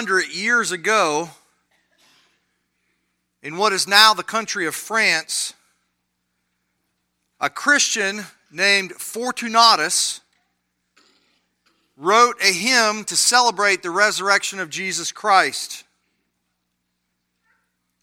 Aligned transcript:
1500 0.00 0.34
years 0.34 0.72
ago, 0.72 1.28
in 3.42 3.58
what 3.58 3.74
is 3.74 3.86
now 3.86 4.14
the 4.14 4.22
country 4.22 4.66
of 4.66 4.74
France, 4.74 5.52
a 7.38 7.50
Christian 7.50 8.24
named 8.50 8.92
Fortunatus 8.92 10.22
wrote 11.98 12.36
a 12.42 12.50
hymn 12.50 13.04
to 13.04 13.14
celebrate 13.14 13.82
the 13.82 13.90
resurrection 13.90 14.58
of 14.58 14.70
Jesus 14.70 15.12
Christ. 15.12 15.84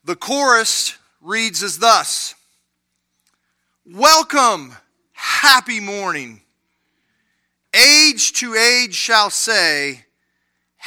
The 0.03 0.15
chorus 0.15 0.99
reads 1.19 1.63
as 1.63 1.79
thus 1.79 2.35
Welcome, 3.87 4.73
happy 5.13 5.79
morning. 5.79 6.41
Age 7.73 8.33
to 8.33 8.53
age 8.53 8.93
shall 8.93 9.31
say, 9.31 10.03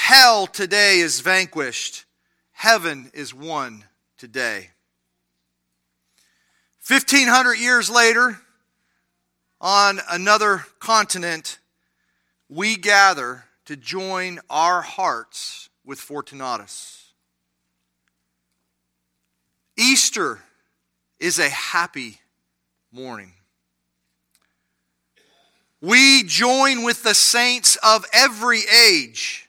Hell 0.03 0.47
today 0.47 0.99
is 1.01 1.21
vanquished, 1.21 2.07
heaven 2.53 3.11
is 3.13 3.35
won 3.35 3.85
today. 4.17 4.71
1500 6.85 7.55
years 7.55 7.91
later, 7.91 8.41
on 9.61 10.01
another 10.11 10.65
continent, 10.81 11.59
we 12.49 12.77
gather 12.77 13.45
to 13.67 13.77
join 13.77 14.41
our 14.49 14.81
hearts 14.81 15.69
with 15.85 16.01
Fortunatus. 16.01 17.13
Easter 19.77 20.41
is 21.21 21.39
a 21.39 21.51
happy 21.51 22.19
morning. 22.91 23.35
We 25.83 26.25
join 26.25 26.85
with 26.85 27.03
the 27.03 27.15
saints 27.15 27.77
of 27.85 28.07
every 28.15 28.63
age 28.89 29.47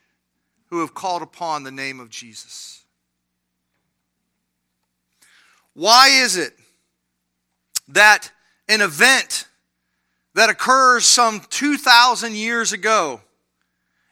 who 0.72 0.80
have 0.80 0.94
called 0.94 1.22
upon 1.22 1.64
the 1.64 1.72
name 1.72 2.00
of 2.00 2.10
Jesus. 2.10 2.84
Why 5.74 6.08
is 6.08 6.38
it 6.38 6.54
that 7.90 8.32
an 8.70 8.80
event 8.80 9.48
that 10.34 10.50
occurs 10.50 11.06
some 11.06 11.42
2,000 11.50 12.36
years 12.36 12.72
ago 12.72 13.20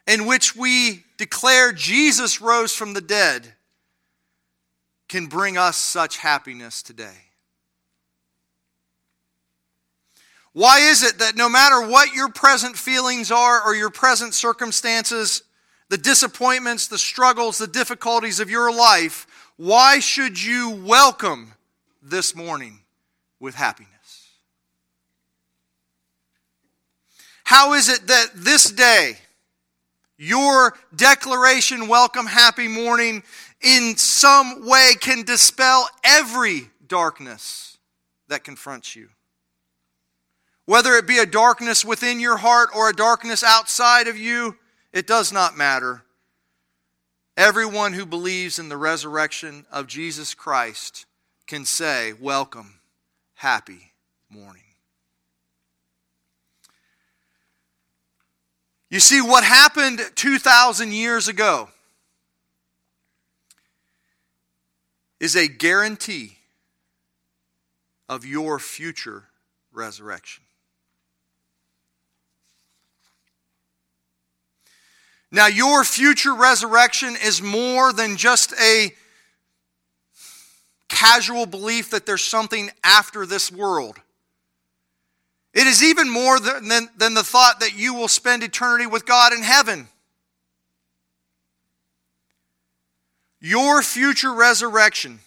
in 0.06 0.26
which 0.26 0.54
we 0.54 1.02
declare 1.16 1.72
Jesus 1.72 2.42
rose 2.42 2.74
from 2.74 2.92
the 2.92 3.00
dead 3.00 3.54
can 5.08 5.26
bring 5.26 5.56
us 5.56 5.78
such 5.78 6.18
happiness 6.18 6.82
today? 6.82 7.16
Why 10.52 10.80
is 10.80 11.02
it 11.02 11.20
that 11.20 11.36
no 11.36 11.48
matter 11.48 11.80
what 11.80 12.12
your 12.12 12.28
present 12.28 12.76
feelings 12.76 13.30
are 13.30 13.62
or 13.62 13.74
your 13.74 13.90
present 13.90 14.34
circumstances, 14.34 15.42
the 15.90 15.98
disappointments, 15.98 16.86
the 16.86 16.96
struggles, 16.96 17.58
the 17.58 17.66
difficulties 17.66 18.38
of 18.38 18.48
your 18.48 18.72
life, 18.72 19.26
why 19.56 19.98
should 19.98 20.42
you 20.42 20.70
welcome 20.70 21.52
this 22.00 22.34
morning 22.34 22.78
with 23.40 23.56
happiness? 23.56 23.90
How 27.42 27.72
is 27.72 27.88
it 27.88 28.06
that 28.06 28.28
this 28.36 28.70
day, 28.70 29.16
your 30.16 30.74
declaration, 30.94 31.88
welcome, 31.88 32.26
happy 32.26 32.68
morning, 32.68 33.24
in 33.60 33.96
some 33.96 34.68
way 34.68 34.92
can 35.00 35.24
dispel 35.24 35.88
every 36.04 36.70
darkness 36.86 37.78
that 38.28 38.44
confronts 38.44 38.94
you? 38.94 39.08
Whether 40.66 40.92
it 40.92 41.08
be 41.08 41.18
a 41.18 41.26
darkness 41.26 41.84
within 41.84 42.20
your 42.20 42.36
heart 42.36 42.70
or 42.76 42.88
a 42.88 42.94
darkness 42.94 43.42
outside 43.42 44.06
of 44.06 44.16
you, 44.16 44.56
it 44.92 45.06
does 45.06 45.32
not 45.32 45.56
matter. 45.56 46.02
Everyone 47.36 47.92
who 47.92 48.04
believes 48.04 48.58
in 48.58 48.68
the 48.68 48.76
resurrection 48.76 49.64
of 49.70 49.86
Jesus 49.86 50.34
Christ 50.34 51.06
can 51.46 51.64
say, 51.64 52.12
Welcome, 52.12 52.80
happy 53.34 53.92
morning. 54.28 54.62
You 58.90 58.98
see, 58.98 59.20
what 59.22 59.44
happened 59.44 60.00
2,000 60.16 60.92
years 60.92 61.28
ago 61.28 61.68
is 65.20 65.36
a 65.36 65.46
guarantee 65.46 66.38
of 68.08 68.24
your 68.24 68.58
future 68.58 69.24
resurrection. 69.72 70.42
Now, 75.32 75.46
your 75.46 75.84
future 75.84 76.34
resurrection 76.34 77.16
is 77.22 77.40
more 77.40 77.92
than 77.92 78.16
just 78.16 78.52
a 78.60 78.90
casual 80.88 81.46
belief 81.46 81.90
that 81.90 82.04
there's 82.04 82.24
something 82.24 82.70
after 82.82 83.24
this 83.24 83.52
world. 83.52 83.96
It 85.54 85.66
is 85.66 85.82
even 85.82 86.08
more 86.08 86.38
than, 86.38 86.68
than, 86.68 86.88
than, 86.96 87.14
the 87.14 87.22
thought 87.22 87.60
that 87.60 87.76
you 87.76 87.94
will 87.94 88.08
spend 88.08 88.42
eternity 88.42 88.86
with 88.86 89.06
God 89.06 89.32
in 89.32 89.42
heaven. 89.42 89.88
Your 93.40 93.82
future 93.82 94.32
resurrection 94.32 95.20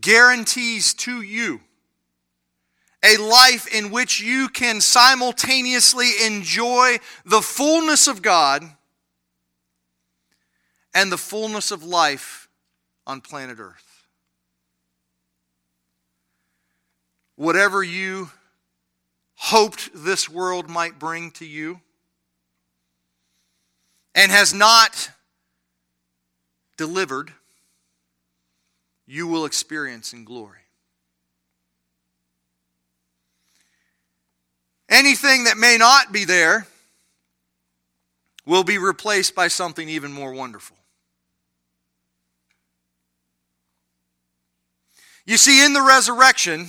guarantees 0.00 0.94
to 0.94 1.22
you 1.22 1.60
a 3.04 3.18
life 3.18 3.66
in 3.72 3.90
which 3.90 4.20
you 4.20 4.48
can 4.48 4.80
simultaneously 4.80 6.08
enjoy 6.24 6.96
the 7.26 7.42
fullness 7.42 8.06
of 8.06 8.22
God 8.22 8.64
and 10.94 11.12
the 11.12 11.18
fullness 11.18 11.70
of 11.70 11.84
life 11.84 12.48
on 13.06 13.20
planet 13.20 13.58
Earth. 13.60 14.06
Whatever 17.36 17.82
you 17.82 18.30
hoped 19.34 19.90
this 19.92 20.28
world 20.28 20.70
might 20.70 20.98
bring 20.98 21.30
to 21.32 21.44
you 21.44 21.80
and 24.14 24.30
has 24.32 24.54
not 24.54 25.10
delivered, 26.76 27.32
you 29.06 29.26
will 29.26 29.44
experience 29.44 30.12
in 30.12 30.24
glory. 30.24 30.63
Anything 34.94 35.44
that 35.44 35.56
may 35.56 35.76
not 35.76 36.12
be 36.12 36.24
there 36.24 36.68
will 38.46 38.62
be 38.62 38.78
replaced 38.78 39.34
by 39.34 39.48
something 39.48 39.88
even 39.88 40.12
more 40.12 40.32
wonderful. 40.32 40.76
You 45.26 45.36
see, 45.36 45.64
in 45.64 45.72
the 45.72 45.82
resurrection, 45.82 46.68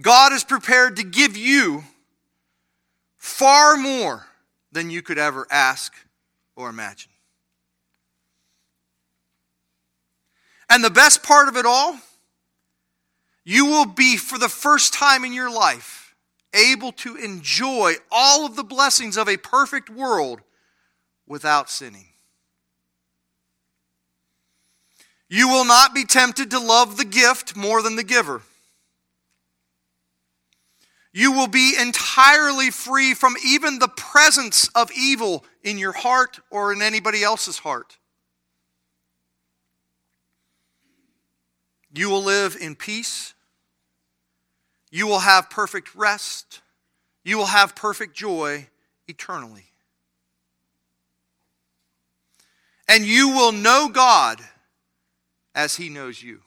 God 0.00 0.32
is 0.32 0.44
prepared 0.44 0.96
to 0.96 1.02
give 1.02 1.36
you 1.36 1.82
far 3.18 3.76
more 3.76 4.28
than 4.70 4.88
you 4.88 5.02
could 5.02 5.18
ever 5.18 5.48
ask 5.50 5.92
or 6.54 6.68
imagine. 6.68 7.10
And 10.68 10.84
the 10.84 10.90
best 10.90 11.24
part 11.24 11.48
of 11.48 11.56
it 11.56 11.66
all, 11.66 11.98
you 13.42 13.66
will 13.66 13.86
be, 13.86 14.16
for 14.16 14.38
the 14.38 14.48
first 14.48 14.94
time 14.94 15.24
in 15.24 15.32
your 15.32 15.52
life, 15.52 15.99
able 16.54 16.92
to 16.92 17.16
enjoy 17.16 17.94
all 18.10 18.46
of 18.46 18.56
the 18.56 18.64
blessings 18.64 19.16
of 19.16 19.28
a 19.28 19.36
perfect 19.36 19.88
world 19.88 20.40
without 21.26 21.70
sinning. 21.70 22.06
You 25.28 25.48
will 25.48 25.64
not 25.64 25.94
be 25.94 26.04
tempted 26.04 26.50
to 26.50 26.58
love 26.58 26.96
the 26.96 27.04
gift 27.04 27.54
more 27.54 27.82
than 27.82 27.94
the 27.94 28.02
giver. 28.02 28.42
You 31.12 31.32
will 31.32 31.48
be 31.48 31.76
entirely 31.78 32.70
free 32.70 33.14
from 33.14 33.34
even 33.44 33.78
the 33.78 33.88
presence 33.88 34.68
of 34.74 34.90
evil 34.92 35.44
in 35.62 35.78
your 35.78 35.92
heart 35.92 36.40
or 36.50 36.72
in 36.72 36.82
anybody 36.82 37.22
else's 37.22 37.58
heart. 37.58 37.98
You 41.92 42.08
will 42.10 42.22
live 42.22 42.56
in 42.60 42.76
peace 42.76 43.34
you 44.90 45.06
will 45.06 45.20
have 45.20 45.50
perfect 45.50 45.94
rest. 45.94 46.60
You 47.22 47.38
will 47.38 47.46
have 47.46 47.74
perfect 47.74 48.16
joy 48.16 48.68
eternally. 49.06 49.66
And 52.88 53.04
you 53.04 53.28
will 53.28 53.52
know 53.52 53.88
God 53.88 54.40
as 55.54 55.76
He 55.76 55.88
knows 55.88 56.22
you. 56.22 56.40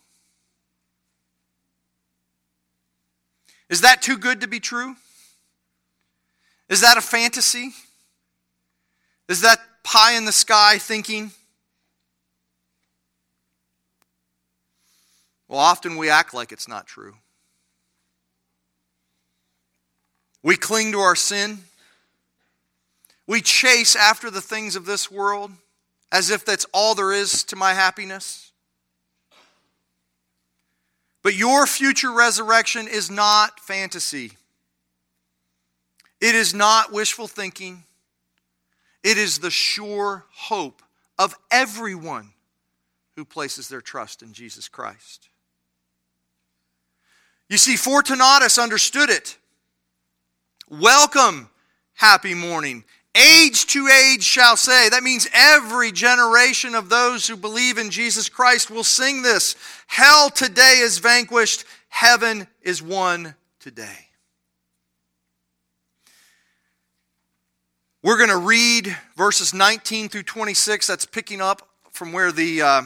Is 3.69 3.81
that 3.81 4.01
too 4.01 4.17
good 4.17 4.41
to 4.41 4.47
be 4.47 4.59
true? 4.59 4.95
Is 6.69 6.81
that 6.81 6.97
a 6.97 7.01
fantasy? 7.01 7.71
Is 9.29 9.41
that 9.41 9.59
pie 9.83 10.13
in 10.13 10.25
the 10.25 10.31
sky 10.31 10.77
thinking? 10.77 11.31
Well, 15.47 15.59
often 15.59 15.97
we 15.97 16.09
act 16.09 16.33
like 16.33 16.51
it's 16.51 16.67
not 16.67 16.87
true. 16.87 17.15
We 20.43 20.57
cling 20.57 20.91
to 20.91 20.99
our 20.99 21.15
sin. 21.15 21.59
We 23.25 23.41
chase 23.41 23.95
after 23.95 24.29
the 24.29 24.41
things 24.41 24.75
of 24.75 24.85
this 24.85 25.09
world. 25.09 25.51
as 26.13 26.29
if 26.29 26.45
that's 26.45 26.67
all 26.71 26.93
there 26.93 27.11
is 27.11 27.43
to 27.45 27.55
my 27.55 27.73
happiness. 27.73 28.51
But 31.23 31.35
your 31.35 31.65
future 31.65 32.11
resurrection 32.11 32.87
is 32.87 33.09
not 33.09 33.59
fantasy. 33.59 34.33
It 36.21 36.35
is 36.35 36.53
not 36.53 36.93
wishful 36.93 37.27
thinking. 37.27 37.83
It 39.03 39.17
is 39.17 39.39
the 39.39 39.49
sure 39.49 40.25
hope 40.31 40.83
of 41.17 41.35
everyone 41.49 42.29
who 43.15 43.25
places 43.25 43.67
their 43.67 43.81
trust 43.81 44.21
in 44.21 44.33
Jesus 44.33 44.67
Christ. 44.67 45.29
You 47.49 47.57
see, 47.57 47.75
Fortunatus 47.75 48.59
understood 48.59 49.09
it. 49.09 49.37
Welcome, 50.79 51.49
happy 51.93 52.33
morning. 52.33 52.83
Age 53.13 53.67
to 53.67 53.87
age 53.87 54.23
shall 54.23 54.57
say. 54.57 54.89
That 54.89 55.03
means 55.03 55.27
every 55.31 55.91
generation 55.91 56.73
of 56.73 56.89
those 56.89 57.27
who 57.27 57.37
believe 57.37 57.77
in 57.77 57.91
Jesus 57.91 58.27
Christ 58.27 58.71
will 58.71 58.83
sing 58.83 59.21
this. 59.21 59.55
Hell 59.85 60.31
today 60.31 60.79
is 60.79 60.97
vanquished, 60.97 61.65
heaven 61.89 62.47
is 62.63 62.81
won 62.81 63.35
today. 63.59 64.07
We're 68.01 68.17
going 68.17 68.31
to 68.31 68.37
read 68.37 68.97
verses 69.15 69.53
19 69.53 70.09
through 70.09 70.23
26. 70.23 70.87
That's 70.87 71.05
picking 71.05 71.39
up 71.39 71.69
from 71.91 72.11
where 72.13 72.31
the 72.31 72.63
uh, 72.63 72.81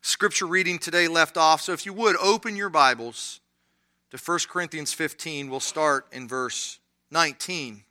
scripture 0.00 0.46
reading 0.46 0.78
today 0.78 1.08
left 1.08 1.36
off. 1.36 1.60
So 1.60 1.72
if 1.72 1.86
you 1.86 1.92
would, 1.92 2.14
open 2.18 2.54
your 2.54 2.70
Bibles 2.70 3.40
to 4.12 4.16
1 4.16 4.38
Corinthians 4.48 4.92
15. 4.92 5.50
We'll 5.50 5.58
start 5.58 6.06
in 6.12 6.28
verse 6.28 6.78
19. 7.16 7.82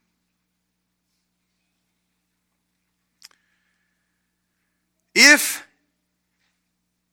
If 5.15 5.65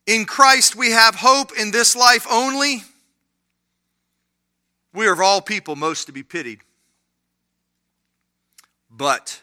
in 0.06 0.26
Christ 0.26 0.76
we 0.76 0.90
have 0.90 1.14
hope 1.14 1.52
in 1.58 1.70
this 1.70 1.96
life 1.96 2.26
only, 2.30 2.82
we 4.92 5.06
are 5.06 5.14
of 5.14 5.20
all 5.22 5.40
people 5.40 5.74
most 5.74 6.04
to 6.04 6.12
be 6.12 6.22
pitied. 6.22 6.60
But, 8.90 9.40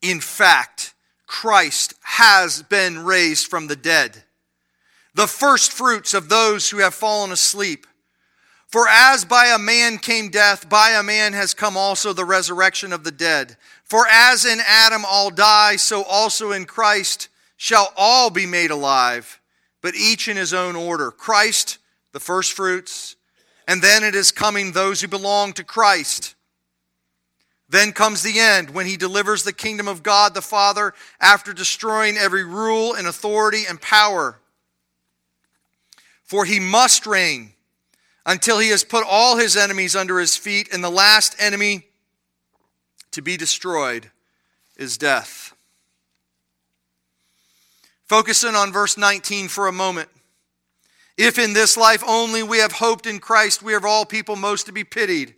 in 0.00 0.18
fact, 0.18 0.92
Christ 1.28 1.94
has 2.02 2.64
been 2.64 3.04
raised 3.04 3.46
from 3.46 3.68
the 3.68 3.76
dead, 3.76 4.24
the 5.14 5.28
first 5.28 5.72
fruits 5.72 6.14
of 6.14 6.28
those 6.28 6.70
who 6.70 6.78
have 6.78 6.94
fallen 6.94 7.30
asleep. 7.30 7.86
For 8.72 8.88
as 8.88 9.26
by 9.26 9.48
a 9.48 9.58
man 9.58 9.98
came 9.98 10.30
death, 10.30 10.66
by 10.66 10.92
a 10.92 11.02
man 11.02 11.34
has 11.34 11.52
come 11.52 11.76
also 11.76 12.14
the 12.14 12.24
resurrection 12.24 12.94
of 12.94 13.04
the 13.04 13.10
dead. 13.10 13.58
For 13.84 14.06
as 14.10 14.46
in 14.46 14.60
Adam 14.66 15.04
all 15.06 15.28
die, 15.28 15.76
so 15.76 16.02
also 16.04 16.52
in 16.52 16.64
Christ 16.64 17.28
shall 17.58 17.92
all 17.98 18.30
be 18.30 18.46
made 18.46 18.70
alive, 18.70 19.42
but 19.82 19.94
each 19.94 20.26
in 20.26 20.38
his 20.38 20.54
own 20.54 20.74
order. 20.74 21.10
Christ, 21.10 21.76
the 22.12 22.18
first 22.18 22.54
fruits, 22.54 23.14
and 23.68 23.82
then 23.82 24.02
it 24.02 24.14
is 24.14 24.32
coming 24.32 24.72
those 24.72 25.02
who 25.02 25.08
belong 25.08 25.52
to 25.52 25.64
Christ. 25.64 26.34
Then 27.68 27.92
comes 27.92 28.22
the 28.22 28.40
end 28.40 28.70
when 28.70 28.86
he 28.86 28.96
delivers 28.96 29.42
the 29.42 29.52
kingdom 29.52 29.86
of 29.86 30.02
God 30.02 30.32
the 30.32 30.40
Father 30.40 30.94
after 31.20 31.52
destroying 31.52 32.16
every 32.16 32.44
rule 32.44 32.94
and 32.94 33.06
authority 33.06 33.64
and 33.68 33.78
power. 33.82 34.38
For 36.24 36.46
he 36.46 36.58
must 36.58 37.06
reign 37.06 37.52
until 38.24 38.58
he 38.58 38.68
has 38.68 38.84
put 38.84 39.04
all 39.08 39.36
his 39.36 39.56
enemies 39.56 39.96
under 39.96 40.18
his 40.18 40.36
feet, 40.36 40.72
and 40.72 40.82
the 40.82 40.90
last 40.90 41.34
enemy 41.38 41.86
to 43.10 43.22
be 43.22 43.36
destroyed 43.36 44.10
is 44.76 44.96
death. 44.96 45.54
Focusing 48.06 48.54
on 48.54 48.72
verse 48.72 48.96
19 48.96 49.48
for 49.48 49.66
a 49.66 49.72
moment. 49.72 50.08
If 51.16 51.38
in 51.38 51.52
this 51.52 51.76
life 51.76 52.02
only 52.06 52.42
we 52.42 52.58
have 52.58 52.72
hoped 52.72 53.06
in 53.06 53.18
Christ, 53.18 53.62
we 53.62 53.74
are 53.74 53.78
of 53.78 53.84
all 53.84 54.04
people 54.04 54.36
most 54.36 54.66
to 54.66 54.72
be 54.72 54.84
pitied. 54.84 55.34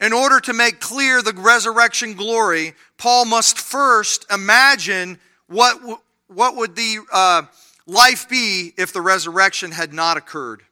In 0.00 0.12
order 0.12 0.40
to 0.40 0.52
make 0.52 0.80
clear 0.80 1.22
the 1.22 1.32
resurrection 1.32 2.14
glory, 2.14 2.74
Paul 2.98 3.24
must 3.24 3.58
first 3.58 4.26
imagine 4.30 5.18
what, 5.46 6.02
what 6.28 6.56
would 6.56 6.76
the 6.76 6.98
uh, 7.10 7.42
life 7.86 8.28
be 8.28 8.74
if 8.76 8.92
the 8.92 9.00
resurrection 9.00 9.70
had 9.70 9.94
not 9.94 10.16
occurred. 10.18 10.62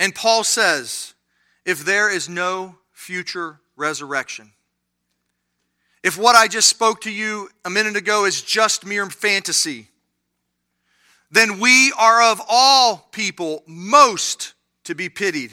And 0.00 0.14
Paul 0.14 0.44
says, 0.44 1.12
if 1.66 1.84
there 1.84 2.10
is 2.10 2.26
no 2.26 2.76
future 2.90 3.60
resurrection, 3.76 4.50
if 6.02 6.16
what 6.16 6.34
I 6.34 6.48
just 6.48 6.68
spoke 6.68 7.02
to 7.02 7.12
you 7.12 7.50
a 7.66 7.70
minute 7.70 7.96
ago 7.96 8.24
is 8.24 8.40
just 8.40 8.86
mere 8.86 9.04
fantasy, 9.10 9.88
then 11.30 11.60
we 11.60 11.92
are 11.98 12.32
of 12.32 12.40
all 12.48 13.08
people 13.12 13.62
most 13.66 14.54
to 14.84 14.94
be 14.94 15.10
pitied. 15.10 15.52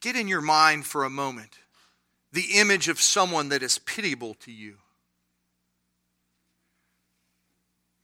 Get 0.00 0.16
in 0.16 0.26
your 0.26 0.40
mind 0.40 0.84
for 0.84 1.04
a 1.04 1.10
moment 1.10 1.50
the 2.32 2.58
image 2.58 2.88
of 2.88 3.00
someone 3.00 3.50
that 3.50 3.62
is 3.62 3.78
pitiable 3.78 4.34
to 4.34 4.52
you. 4.52 4.74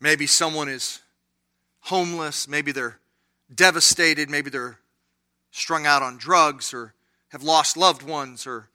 Maybe 0.00 0.26
someone 0.26 0.68
is 0.68 1.00
homeless, 1.84 2.48
maybe 2.48 2.72
they're 2.72 2.98
devastated, 3.54 4.30
maybe 4.30 4.50
they're 4.50 4.78
strung 5.50 5.86
out 5.86 6.02
on 6.02 6.16
drugs 6.16 6.72
or 6.72 6.94
have 7.28 7.42
lost 7.42 7.76
loved 7.76 8.02
ones 8.02 8.46
or 8.46 8.68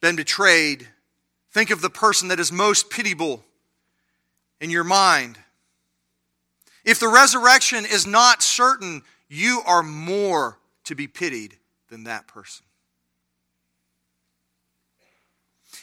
been 0.00 0.16
betrayed. 0.16 0.88
Think 1.50 1.70
of 1.70 1.80
the 1.82 1.90
person 1.90 2.28
that 2.28 2.40
is 2.40 2.50
most 2.50 2.90
pitiable 2.90 3.44
in 4.60 4.70
your 4.70 4.84
mind. 4.84 5.38
If 6.84 6.98
the 6.98 7.08
resurrection 7.08 7.84
is 7.84 8.06
not 8.06 8.42
certain, 8.42 9.02
you 9.28 9.60
are 9.66 9.82
more 9.82 10.58
to 10.84 10.94
be 10.94 11.06
pitied 11.06 11.58
than 11.90 12.04
that 12.04 12.26
person. 12.26 12.64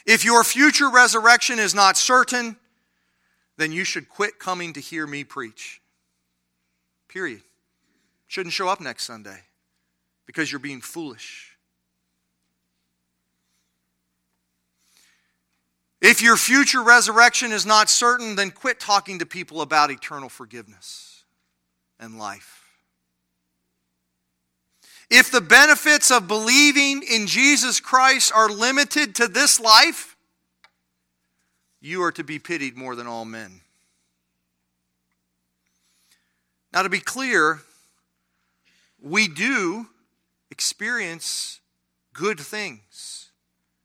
If 0.04 0.24
your 0.24 0.42
future 0.42 0.90
resurrection 0.90 1.58
is 1.60 1.74
not 1.74 1.96
certain, 1.96 2.56
then 3.56 3.70
you 3.70 3.84
should 3.84 4.08
quit 4.08 4.38
coming 4.40 4.72
to 4.72 4.80
hear 4.80 5.06
me 5.06 5.22
preach. 5.22 5.80
Period. 7.16 7.40
Shouldn't 8.26 8.52
show 8.52 8.68
up 8.68 8.78
next 8.78 9.04
Sunday 9.04 9.38
because 10.26 10.52
you're 10.52 10.58
being 10.58 10.82
foolish. 10.82 11.56
If 16.02 16.20
your 16.20 16.36
future 16.36 16.82
resurrection 16.82 17.52
is 17.52 17.64
not 17.64 17.88
certain, 17.88 18.36
then 18.36 18.50
quit 18.50 18.78
talking 18.78 19.20
to 19.20 19.24
people 19.24 19.62
about 19.62 19.90
eternal 19.90 20.28
forgiveness 20.28 21.24
and 21.98 22.18
life. 22.18 22.66
If 25.08 25.30
the 25.30 25.40
benefits 25.40 26.10
of 26.10 26.28
believing 26.28 27.02
in 27.02 27.26
Jesus 27.26 27.80
Christ 27.80 28.30
are 28.34 28.50
limited 28.50 29.14
to 29.14 29.26
this 29.26 29.58
life, 29.58 30.18
you 31.80 32.02
are 32.02 32.12
to 32.12 32.22
be 32.22 32.38
pitied 32.38 32.76
more 32.76 32.94
than 32.94 33.06
all 33.06 33.24
men. 33.24 33.62
Now, 36.76 36.82
to 36.82 36.90
be 36.90 37.00
clear, 37.00 37.60
we 39.00 39.28
do 39.28 39.86
experience 40.50 41.60
good 42.12 42.38
things 42.38 43.30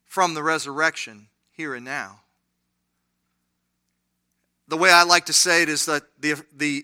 from 0.03 0.33
the 0.33 0.43
resurrection 0.43 1.27
here 1.53 1.73
and 1.73 1.85
now. 1.85 2.19
The 4.67 4.75
way 4.75 4.91
I 4.91 5.03
like 5.03 5.27
to 5.27 5.33
say 5.33 5.61
it 5.61 5.69
is 5.69 5.85
that 5.85 6.03
the, 6.19 6.43
the, 6.53 6.83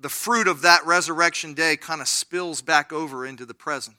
the 0.00 0.08
fruit 0.08 0.48
of 0.48 0.62
that 0.62 0.86
resurrection 0.86 1.52
day 1.52 1.76
kind 1.76 2.00
of 2.00 2.08
spills 2.08 2.62
back 2.62 2.90
over 2.90 3.26
into 3.26 3.44
the 3.44 3.52
present. 3.52 3.98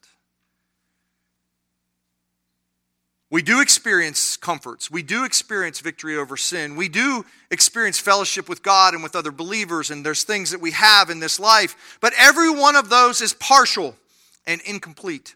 We 3.31 3.41
do 3.41 3.59
experience 3.59 4.37
comforts. 4.37 4.91
We 4.91 5.01
do 5.01 5.25
experience 5.25 5.79
victory 5.79 6.15
over 6.15 6.37
sin. 6.37 6.75
We 6.75 6.89
do 6.89 7.25
experience 7.49 7.99
fellowship 7.99 8.47
with 8.47 8.61
God 8.61 8.93
and 8.93 9.01
with 9.01 9.15
other 9.15 9.31
believers, 9.31 9.89
and 9.89 10.05
there's 10.05 10.23
things 10.23 10.51
that 10.51 10.61
we 10.61 10.71
have 10.71 11.09
in 11.09 11.19
this 11.19 11.39
life. 11.39 11.97
But 12.01 12.13
every 12.17 12.49
one 12.49 12.75
of 12.75 12.89
those 12.89 13.21
is 13.21 13.33
partial 13.33 13.95
and 14.45 14.61
incomplete. 14.61 15.35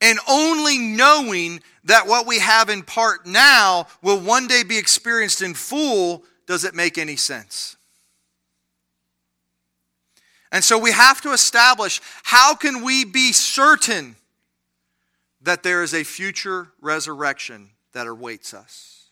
And 0.00 0.18
only 0.28 0.78
knowing 0.78 1.60
that 1.84 2.08
what 2.08 2.26
we 2.26 2.40
have 2.40 2.68
in 2.68 2.82
part 2.82 3.24
now 3.24 3.86
will 4.02 4.18
one 4.18 4.48
day 4.48 4.64
be 4.64 4.76
experienced 4.76 5.42
in 5.42 5.54
full 5.54 6.24
does 6.46 6.64
it 6.64 6.74
make 6.74 6.98
any 6.98 7.14
sense. 7.14 7.76
And 10.52 10.62
so 10.62 10.78
we 10.78 10.92
have 10.92 11.22
to 11.22 11.32
establish 11.32 12.02
how 12.22 12.54
can 12.54 12.84
we 12.84 13.06
be 13.06 13.32
certain 13.32 14.16
that 15.40 15.62
there 15.62 15.82
is 15.82 15.94
a 15.94 16.04
future 16.04 16.68
resurrection 16.80 17.70
that 17.94 18.06
awaits 18.06 18.52
us? 18.52 19.06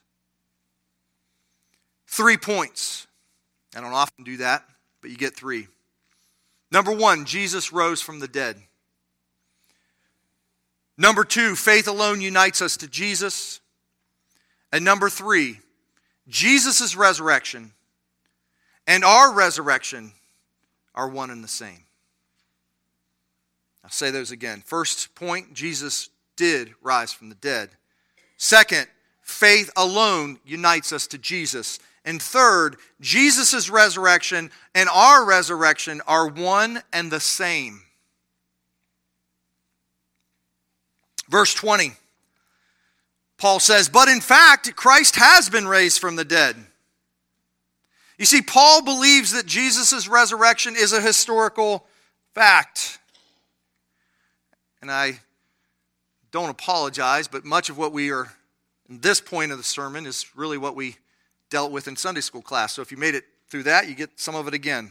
Three 2.06 2.36
points. 2.36 3.06
I 3.74 3.80
don't 3.80 3.94
often 3.94 4.24
do 4.24 4.36
that, 4.36 4.64
but 5.00 5.10
you 5.10 5.16
get 5.16 5.34
three. 5.34 5.68
Number 6.70 6.92
one, 6.92 7.24
Jesus 7.24 7.72
rose 7.72 8.02
from 8.02 8.20
the 8.20 8.28
dead. 8.28 8.56
Number 10.98 11.24
two, 11.24 11.56
faith 11.56 11.88
alone 11.88 12.20
unites 12.20 12.60
us 12.60 12.76
to 12.76 12.86
Jesus. 12.86 13.60
And 14.70 14.84
number 14.84 15.08
three, 15.08 15.60
Jesus' 16.28 16.94
resurrection 16.94 17.72
and 18.86 19.04
our 19.04 19.32
resurrection 19.32 20.12
are 20.94 21.08
one 21.08 21.30
and 21.30 21.42
the 21.42 21.48
same. 21.48 21.84
I'll 23.84 23.90
say 23.90 24.10
those 24.10 24.30
again. 24.30 24.62
First 24.64 25.14
point, 25.14 25.54
Jesus 25.54 26.10
did 26.36 26.74
rise 26.82 27.12
from 27.12 27.28
the 27.28 27.34
dead. 27.34 27.70
Second, 28.36 28.86
faith 29.22 29.70
alone 29.76 30.38
unites 30.44 30.92
us 30.92 31.06
to 31.08 31.18
Jesus. 31.18 31.78
And 32.04 32.20
third, 32.20 32.76
Jesus' 33.00 33.68
resurrection 33.68 34.50
and 34.74 34.88
our 34.88 35.24
resurrection 35.24 36.00
are 36.06 36.28
one 36.28 36.82
and 36.92 37.10
the 37.10 37.20
same. 37.20 37.82
Verse 41.28 41.54
20, 41.54 41.92
Paul 43.38 43.60
says, 43.60 43.88
But 43.88 44.08
in 44.08 44.20
fact, 44.20 44.74
Christ 44.74 45.16
has 45.16 45.48
been 45.48 45.68
raised 45.68 46.00
from 46.00 46.16
the 46.16 46.24
dead. 46.24 46.56
You 48.20 48.26
see, 48.26 48.42
Paul 48.42 48.82
believes 48.82 49.32
that 49.32 49.46
Jesus' 49.46 50.06
resurrection 50.06 50.76
is 50.76 50.92
a 50.92 51.00
historical 51.00 51.86
fact. 52.34 52.98
And 54.82 54.90
I 54.90 55.20
don't 56.30 56.50
apologize, 56.50 57.28
but 57.28 57.46
much 57.46 57.70
of 57.70 57.78
what 57.78 57.94
we 57.94 58.10
are, 58.10 58.30
in 58.90 59.00
this 59.00 59.22
point 59.22 59.52
of 59.52 59.56
the 59.56 59.64
sermon, 59.64 60.04
is 60.04 60.26
really 60.36 60.58
what 60.58 60.76
we 60.76 60.96
dealt 61.48 61.72
with 61.72 61.88
in 61.88 61.96
Sunday 61.96 62.20
school 62.20 62.42
class. 62.42 62.74
So 62.74 62.82
if 62.82 62.92
you 62.92 62.98
made 62.98 63.14
it 63.14 63.24
through 63.48 63.62
that, 63.62 63.88
you 63.88 63.94
get 63.94 64.10
some 64.20 64.34
of 64.34 64.46
it 64.46 64.52
again. 64.52 64.90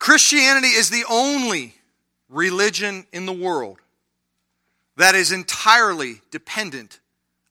Christianity 0.00 0.70
is 0.70 0.90
the 0.90 1.04
only 1.08 1.76
religion 2.28 3.06
in 3.12 3.26
the 3.26 3.32
world 3.32 3.78
that 4.96 5.14
is 5.14 5.30
entirely 5.30 6.20
dependent 6.32 6.98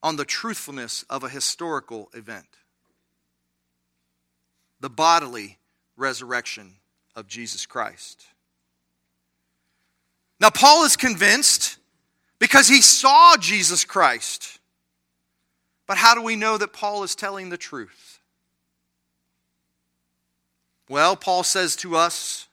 on 0.04 0.18
the 0.18 0.26
truthfulness 0.26 1.04
of 1.10 1.24
a 1.24 1.30
historical 1.30 2.10
event 2.14 2.46
the 4.82 4.90
bodily 4.90 5.58
resurrection 5.96 6.74
of 7.16 7.26
Jesus 7.26 7.66
Christ. 7.66 8.26
Now, 10.42 10.50
Paul 10.50 10.84
is 10.84 10.98
convinced 10.98 11.78
because 12.38 12.68
he 12.68 12.82
saw 12.82 13.38
Jesus 13.38 13.86
Christ. 13.86 14.60
But 15.88 15.96
how 15.96 16.16
do 16.16 16.22
we 16.22 16.36
know 16.36 16.58
that 16.58 16.74
Paul 16.74 17.04
is 17.04 17.16
telling 17.16 17.48
the 17.48 17.56
truth? 17.56 18.20
Well, 20.90 21.16
Paul 21.16 21.44
says 21.44 21.78
to 21.78 21.96
us 21.96 22.50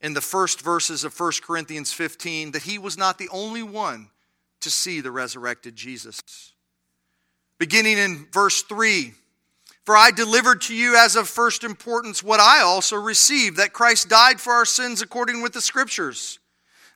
in 0.00 0.14
the 0.14 0.22
first 0.22 0.62
verses 0.62 1.04
of 1.04 1.20
1 1.20 1.32
Corinthians 1.42 1.92
15 1.92 2.52
that 2.52 2.62
he 2.62 2.78
was 2.78 2.96
not 2.96 3.18
the 3.18 3.28
only 3.28 3.62
one 3.62 4.08
to 4.60 4.70
see 4.70 5.02
the 5.02 5.10
resurrected 5.10 5.76
Jesus. 5.76 6.22
Beginning 7.58 7.98
in 7.98 8.26
verse 8.32 8.62
3 8.62 9.12
For 9.84 9.96
I 9.96 10.10
delivered 10.10 10.62
to 10.62 10.74
you 10.74 10.96
as 10.96 11.16
of 11.16 11.28
first 11.28 11.64
importance 11.64 12.22
what 12.22 12.40
I 12.40 12.60
also 12.60 12.96
received 12.96 13.56
that 13.56 13.72
Christ 13.72 14.08
died 14.08 14.40
for 14.40 14.52
our 14.52 14.64
sins 14.64 15.02
according 15.02 15.42
with 15.42 15.52
the 15.52 15.60
Scriptures, 15.60 16.38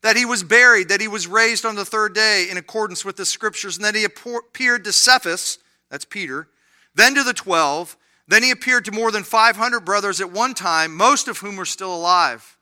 that 0.03 0.17
he 0.17 0.25
was 0.25 0.43
buried, 0.43 0.89
that 0.89 1.01
he 1.01 1.09
was 1.09 1.27
raised 1.27 1.65
on 1.65 1.75
the 1.75 1.85
third 1.85 2.15
day 2.15 2.49
in 2.51 2.57
accordance 2.57 3.05
with 3.05 3.17
the 3.17 3.27
Scriptures, 3.27 3.77
and 3.77 3.85
that 3.85 3.95
he 3.95 4.05
appeared 4.05 4.85
to 4.85 4.93
Cephas, 4.93 5.59
that's 5.91 6.05
Peter, 6.05 6.49
then 6.95 7.15
to 7.15 7.23
the 7.23 7.35
twelve. 7.35 7.97
Then 8.29 8.45
he 8.45 8.53
appeared 8.53 8.85
to 8.85 8.93
more 8.93 9.11
than 9.11 9.25
500 9.25 9.81
brothers 9.81 10.21
at 10.21 10.31
one 10.31 10.55
time, 10.55 10.97
most 10.97 11.27
of 11.27 11.39
whom 11.39 11.59
are 11.59 11.65
still 11.65 11.95
alive 11.95 12.57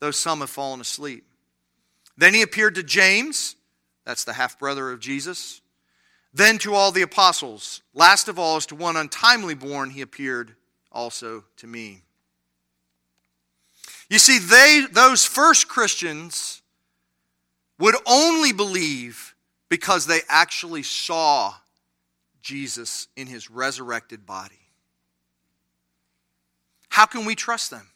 though 0.00 0.10
some 0.10 0.40
have 0.40 0.50
fallen 0.50 0.80
asleep. 0.80 1.24
Then 2.16 2.34
he 2.34 2.42
appeared 2.42 2.74
to 2.76 2.82
James, 2.82 3.56
that's 4.04 4.24
the 4.24 4.32
half 4.32 4.58
brother 4.58 4.90
of 4.90 5.00
Jesus. 5.00 5.60
Then 6.36 6.58
to 6.58 6.74
all 6.74 6.92
the 6.92 7.00
apostles. 7.00 7.80
Last 7.94 8.28
of 8.28 8.38
all, 8.38 8.58
as 8.58 8.66
to 8.66 8.74
one 8.74 8.94
untimely 8.94 9.54
born, 9.54 9.88
he 9.88 10.02
appeared 10.02 10.54
also 10.92 11.44
to 11.56 11.66
me. 11.66 12.02
You 14.10 14.18
see, 14.18 14.38
they, 14.38 14.86
those 14.92 15.24
first 15.24 15.66
Christians 15.66 16.60
would 17.78 17.94
only 18.04 18.52
believe 18.52 19.34
because 19.70 20.06
they 20.06 20.20
actually 20.28 20.82
saw 20.82 21.54
Jesus 22.42 23.08
in 23.16 23.28
his 23.28 23.50
resurrected 23.50 24.26
body. 24.26 24.60
How 26.90 27.06
can 27.06 27.24
we 27.24 27.34
trust 27.34 27.70
them? 27.70 27.88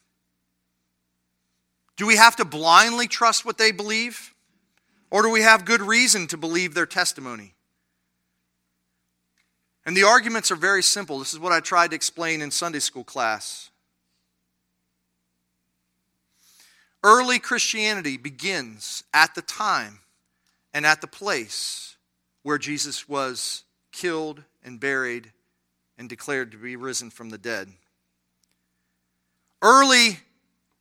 Do 1.98 2.06
we 2.06 2.16
have 2.16 2.36
to 2.36 2.46
blindly 2.46 3.06
trust 3.06 3.44
what 3.44 3.58
they 3.58 3.70
believe? 3.70 4.32
Or 5.10 5.20
do 5.20 5.28
we 5.28 5.42
have 5.42 5.66
good 5.66 5.82
reason 5.82 6.26
to 6.28 6.38
believe 6.38 6.72
their 6.72 6.86
testimony? 6.86 7.52
And 9.86 9.96
the 9.96 10.04
arguments 10.04 10.50
are 10.50 10.56
very 10.56 10.82
simple. 10.82 11.18
This 11.18 11.32
is 11.32 11.38
what 11.38 11.52
I 11.52 11.60
tried 11.60 11.90
to 11.90 11.96
explain 11.96 12.42
in 12.42 12.50
Sunday 12.50 12.80
school 12.80 13.04
class. 13.04 13.70
Early 17.02 17.38
Christianity 17.38 18.18
begins 18.18 19.04
at 19.14 19.34
the 19.34 19.42
time 19.42 20.00
and 20.74 20.84
at 20.84 21.00
the 21.00 21.06
place 21.06 21.96
where 22.42 22.58
Jesus 22.58 23.08
was 23.08 23.64
killed 23.90 24.42
and 24.62 24.78
buried 24.78 25.32
and 25.96 26.08
declared 26.08 26.52
to 26.52 26.58
be 26.58 26.76
risen 26.76 27.10
from 27.10 27.30
the 27.30 27.38
dead. 27.38 27.68
Early 29.62 30.18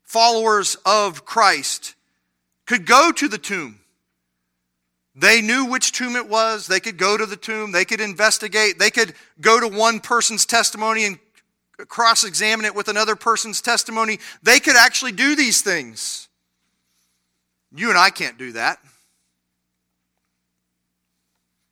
followers 0.03 0.75
of 0.85 1.25
Christ 1.25 1.95
could 2.65 2.85
go 2.85 3.11
to 3.11 3.27
the 3.27 3.37
tomb. 3.37 3.79
They 5.19 5.41
knew 5.41 5.65
which 5.65 5.91
tomb 5.91 6.15
it 6.15 6.29
was. 6.29 6.67
They 6.67 6.79
could 6.79 6.97
go 6.97 7.17
to 7.17 7.25
the 7.25 7.35
tomb. 7.35 7.73
They 7.73 7.83
could 7.83 7.99
investigate. 7.99 8.79
They 8.79 8.89
could 8.89 9.13
go 9.41 9.59
to 9.59 9.67
one 9.67 9.99
person's 9.99 10.45
testimony 10.45 11.03
and 11.03 11.19
cross 11.89 12.23
examine 12.23 12.65
it 12.65 12.73
with 12.73 12.88
another 12.88 13.17
person's 13.17 13.61
testimony. 13.61 14.19
They 14.43 14.61
could 14.61 14.77
actually 14.77 15.11
do 15.11 15.35
these 15.35 15.61
things. 15.61 16.29
You 17.75 17.89
and 17.89 17.97
I 17.97 18.11
can't 18.11 18.38
do 18.38 18.53
that. 18.53 18.79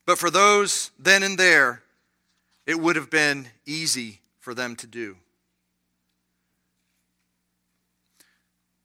But 0.06 0.18
for 0.18 0.30
those 0.30 0.92
then 1.00 1.24
and 1.24 1.38
there, 1.38 1.84
it 2.66 2.77
would 2.77 2.98
have 2.98 3.10
been 3.10 3.48
easy 3.66 4.20
for 4.39 4.54
them 4.54 4.75
to 4.75 4.88
do. 4.88 5.16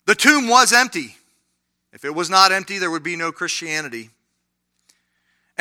The 0.06 0.14
tomb 0.14 0.46
was 0.46 0.72
empty. 0.72 1.16
If 1.92 2.04
it 2.04 2.14
was 2.14 2.30
not 2.30 2.52
empty, 2.52 2.78
there 2.78 2.92
would 2.92 3.02
be 3.02 3.16
no 3.16 3.32
Christianity. 3.32 4.10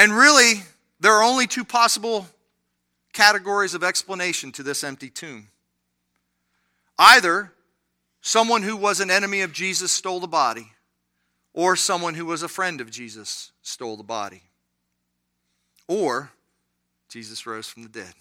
And 0.01 0.12
really, 0.12 0.63
there 1.00 1.13
are 1.13 1.22
only 1.22 1.46
two 1.46 1.63
possible 1.63 2.25
categories 3.13 3.75
of 3.75 3.84
explanation 3.84 4.51
to 4.53 4.63
this 4.63 4.84
empty 4.84 5.12
tomb. 5.12 5.50
Either 6.98 7.51
someone 8.20 8.63
who 8.63 8.75
was 8.75 9.00
an 9.00 9.12
enemy 9.12 9.41
of 9.41 9.53
Jesus 9.53 9.91
stole 9.91 10.20
the 10.20 10.25
body, 10.25 10.72
or 11.53 11.75
someone 11.75 12.15
who 12.15 12.25
was 12.25 12.41
a 12.41 12.48
friend 12.48 12.81
of 12.81 12.89
Jesus 12.89 13.51
stole 13.62 13.96
the 13.96 14.01
body, 14.01 14.41
or 15.88 16.31
Jesus 17.08 17.46
rose 17.46 17.67
from 17.67 17.84
the 17.84 17.89
dead. 17.89 18.13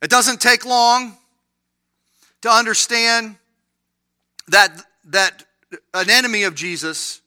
It 0.00 0.08
doesn't 0.08 0.40
take 0.40 0.64
long 0.64 1.18
to 2.40 2.48
understand 2.48 3.36
that, 4.46 4.70
that 5.04 5.44
an 5.92 6.08
enemy 6.08 6.44
of 6.44 6.54
Jesus 6.54 7.20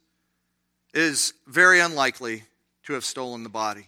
is 0.94 1.34
very 1.48 1.80
unlikely 1.80 2.44
to 2.84 2.94
have 2.94 3.06
stolen 3.06 3.44
the 3.44 3.50
body. 3.50 3.88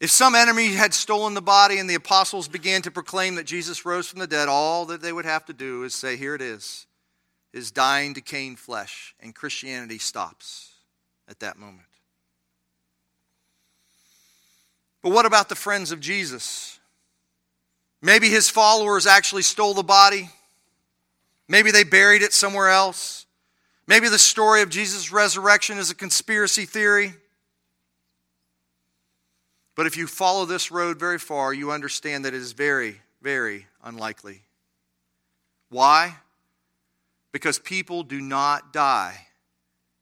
If 0.00 0.10
some 0.10 0.34
enemy 0.34 0.72
had 0.72 0.94
stolen 0.94 1.34
the 1.34 1.40
body 1.40 1.78
and 1.78 1.88
the 1.88 1.94
apostles 1.94 2.48
began 2.48 2.82
to 2.82 2.90
proclaim 2.90 3.36
that 3.36 3.44
Jesus 3.44 3.86
rose 3.86 4.08
from 4.08 4.18
the 4.18 4.26
dead, 4.26 4.48
all 4.48 4.84
that 4.86 5.00
they 5.00 5.12
would 5.12 5.24
have 5.24 5.44
to 5.46 5.52
do 5.52 5.84
is 5.84 5.94
say, 5.94 6.16
Here 6.16 6.34
it 6.34 6.42
is, 6.42 6.86
his 7.52 7.70
dying, 7.70 8.12
decaying 8.12 8.56
flesh, 8.56 9.14
and 9.20 9.32
Christianity 9.32 9.98
stops 9.98 10.72
at 11.28 11.38
that 11.38 11.56
moment. 11.56 11.86
But 15.02 15.12
what 15.12 15.26
about 15.26 15.48
the 15.48 15.54
friends 15.54 15.92
of 15.92 16.00
Jesus? 16.00 16.80
Maybe 18.00 18.28
his 18.28 18.50
followers 18.50 19.06
actually 19.06 19.42
stole 19.42 19.74
the 19.74 19.84
body. 19.84 20.30
Maybe 21.46 21.70
they 21.70 21.84
buried 21.84 22.22
it 22.22 22.32
somewhere 22.32 22.70
else. 22.70 23.26
Maybe 23.86 24.08
the 24.08 24.18
story 24.18 24.62
of 24.62 24.70
Jesus' 24.70 25.10
resurrection 25.10 25.78
is 25.78 25.90
a 25.90 25.94
conspiracy 25.94 26.64
theory. 26.64 27.14
But 29.74 29.86
if 29.86 29.96
you 29.96 30.06
follow 30.06 30.44
this 30.44 30.70
road 30.70 30.98
very 30.98 31.18
far, 31.18 31.52
you 31.52 31.72
understand 31.72 32.24
that 32.24 32.34
it 32.34 32.40
is 32.40 32.52
very, 32.52 33.00
very 33.20 33.66
unlikely. 33.82 34.42
Why? 35.70 36.16
Because 37.32 37.58
people 37.58 38.02
do 38.02 38.20
not 38.20 38.72
die 38.72 39.26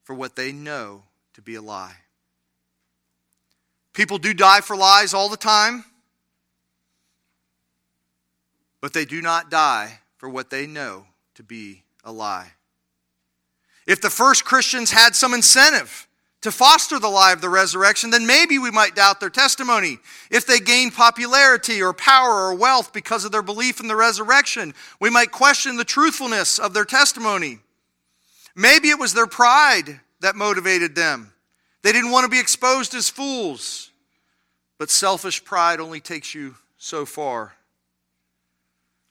for 0.02 0.14
what 0.14 0.34
they 0.34 0.52
know 0.52 1.04
to 1.34 1.42
be 1.42 1.54
a 1.54 1.62
lie. 1.62 1.94
People 3.92 4.18
do 4.18 4.34
die 4.34 4.60
for 4.60 4.76
lies 4.76 5.14
all 5.14 5.28
the 5.28 5.36
time. 5.36 5.84
But 8.80 8.92
they 8.92 9.04
do 9.04 9.20
not 9.20 9.50
die 9.50 10.00
for 10.16 10.28
what 10.28 10.50
they 10.50 10.66
know 10.66 11.06
to 11.34 11.42
be 11.42 11.82
a 12.02 12.10
lie. 12.10 12.52
If 13.90 14.00
the 14.00 14.08
first 14.08 14.44
Christians 14.44 14.92
had 14.92 15.16
some 15.16 15.34
incentive 15.34 16.06
to 16.42 16.52
foster 16.52 17.00
the 17.00 17.08
lie 17.08 17.32
of 17.32 17.40
the 17.40 17.48
resurrection, 17.48 18.10
then 18.10 18.24
maybe 18.24 18.56
we 18.56 18.70
might 18.70 18.94
doubt 18.94 19.18
their 19.18 19.30
testimony. 19.30 19.98
If 20.30 20.46
they 20.46 20.60
gained 20.60 20.94
popularity 20.94 21.82
or 21.82 21.92
power 21.92 22.30
or 22.30 22.54
wealth 22.54 22.92
because 22.92 23.24
of 23.24 23.32
their 23.32 23.42
belief 23.42 23.80
in 23.80 23.88
the 23.88 23.96
resurrection, 23.96 24.74
we 25.00 25.10
might 25.10 25.32
question 25.32 25.76
the 25.76 25.82
truthfulness 25.82 26.60
of 26.60 26.72
their 26.72 26.84
testimony. 26.84 27.58
Maybe 28.54 28.90
it 28.90 28.98
was 29.00 29.12
their 29.12 29.26
pride 29.26 29.98
that 30.20 30.36
motivated 30.36 30.94
them. 30.94 31.32
They 31.82 31.90
didn't 31.90 32.12
want 32.12 32.22
to 32.22 32.30
be 32.30 32.38
exposed 32.38 32.94
as 32.94 33.10
fools. 33.10 33.90
But 34.78 34.88
selfish 34.88 35.44
pride 35.44 35.80
only 35.80 35.98
takes 35.98 36.32
you 36.32 36.54
so 36.78 37.04
far. 37.04 37.54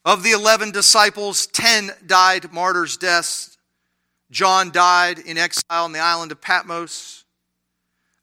Of 0.06 0.22
the 0.22 0.30
11 0.30 0.70
disciples, 0.70 1.46
10 1.48 1.90
died 2.06 2.50
martyrs' 2.50 2.96
deaths. 2.96 3.49
John 4.30 4.70
died 4.70 5.18
in 5.18 5.38
exile 5.38 5.84
on 5.84 5.92
the 5.92 5.98
island 5.98 6.32
of 6.32 6.40
Patmos. 6.40 7.24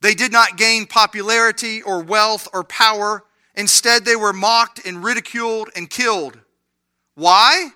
They 0.02 0.14
did 0.14 0.32
not 0.32 0.58
gain 0.58 0.86
popularity 0.86 1.82
or 1.82 2.02
wealth 2.02 2.48
or 2.54 2.64
power. 2.64 3.24
Instead, 3.56 4.06
they 4.06 4.16
were 4.16 4.34
mocked 4.34 4.86
and 4.86 5.04
ridiculed 5.04 5.70
and 5.76 5.90
killed. 5.90 6.40
Why? 7.16 7.72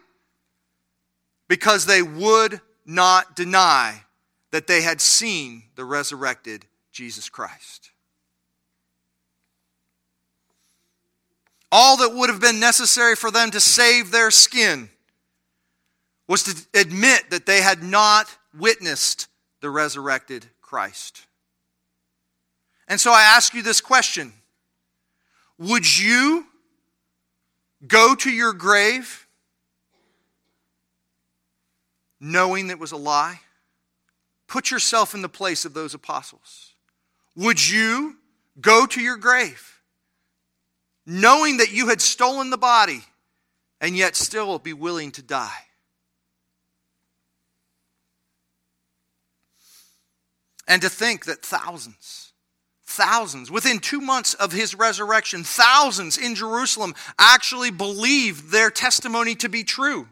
Because 1.47 1.85
they 1.85 2.01
would 2.01 2.61
not 2.85 3.35
deny 3.35 4.03
that 4.51 4.67
they 4.67 4.81
had 4.81 5.01
seen 5.01 5.63
the 5.75 5.85
resurrected 5.85 6.65
Jesus 6.91 7.29
Christ. 7.29 7.91
All 11.71 11.97
that 11.97 12.13
would 12.13 12.29
have 12.29 12.41
been 12.41 12.59
necessary 12.59 13.15
for 13.15 13.31
them 13.31 13.50
to 13.51 13.59
save 13.59 14.11
their 14.11 14.29
skin 14.29 14.89
was 16.31 16.43
to 16.43 16.79
admit 16.79 17.29
that 17.29 17.45
they 17.45 17.59
had 17.59 17.83
not 17.83 18.25
witnessed 18.57 19.27
the 19.59 19.69
resurrected 19.69 20.45
Christ. 20.61 21.25
And 22.88 23.01
so 23.01 23.11
I 23.11 23.23
ask 23.23 23.53
you 23.53 23.61
this 23.61 23.81
question 23.81 24.31
Would 25.57 26.00
you 26.00 26.45
go 27.85 28.15
to 28.15 28.31
your 28.31 28.53
grave 28.53 29.27
knowing 32.21 32.67
that 32.67 32.75
it 32.75 32.79
was 32.79 32.93
a 32.93 32.97
lie? 32.97 33.41
Put 34.47 34.71
yourself 34.71 35.13
in 35.13 35.21
the 35.21 35.27
place 35.27 35.65
of 35.65 35.73
those 35.73 35.93
apostles. 35.93 36.75
Would 37.35 37.67
you 37.67 38.15
go 38.61 38.85
to 38.85 39.01
your 39.01 39.17
grave 39.17 39.81
knowing 41.05 41.57
that 41.57 41.73
you 41.73 41.89
had 41.89 42.00
stolen 42.00 42.51
the 42.51 42.57
body 42.57 43.01
and 43.81 43.97
yet 43.97 44.15
still 44.15 44.59
be 44.59 44.71
willing 44.71 45.11
to 45.11 45.21
die? 45.21 45.65
And 50.71 50.81
to 50.83 50.89
think 50.89 51.25
that 51.25 51.41
thousands, 51.41 52.31
thousands, 52.85 53.51
within 53.51 53.79
two 53.79 53.99
months 53.99 54.35
of 54.35 54.53
his 54.53 54.73
resurrection, 54.73 55.43
thousands 55.43 56.17
in 56.17 56.33
Jerusalem 56.33 56.95
actually 57.19 57.71
believed 57.71 58.53
their 58.53 58.71
testimony 58.71 59.35
to 59.35 59.49
be 59.49 59.65
true. 59.65 60.07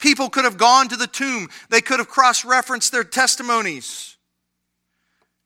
People 0.00 0.30
could 0.30 0.46
have 0.46 0.56
gone 0.56 0.88
to 0.88 0.96
the 0.96 1.06
tomb, 1.06 1.50
they 1.68 1.82
could 1.82 1.98
have 1.98 2.08
cross 2.08 2.42
referenced 2.42 2.90
their 2.90 3.04
testimonies. 3.04 4.16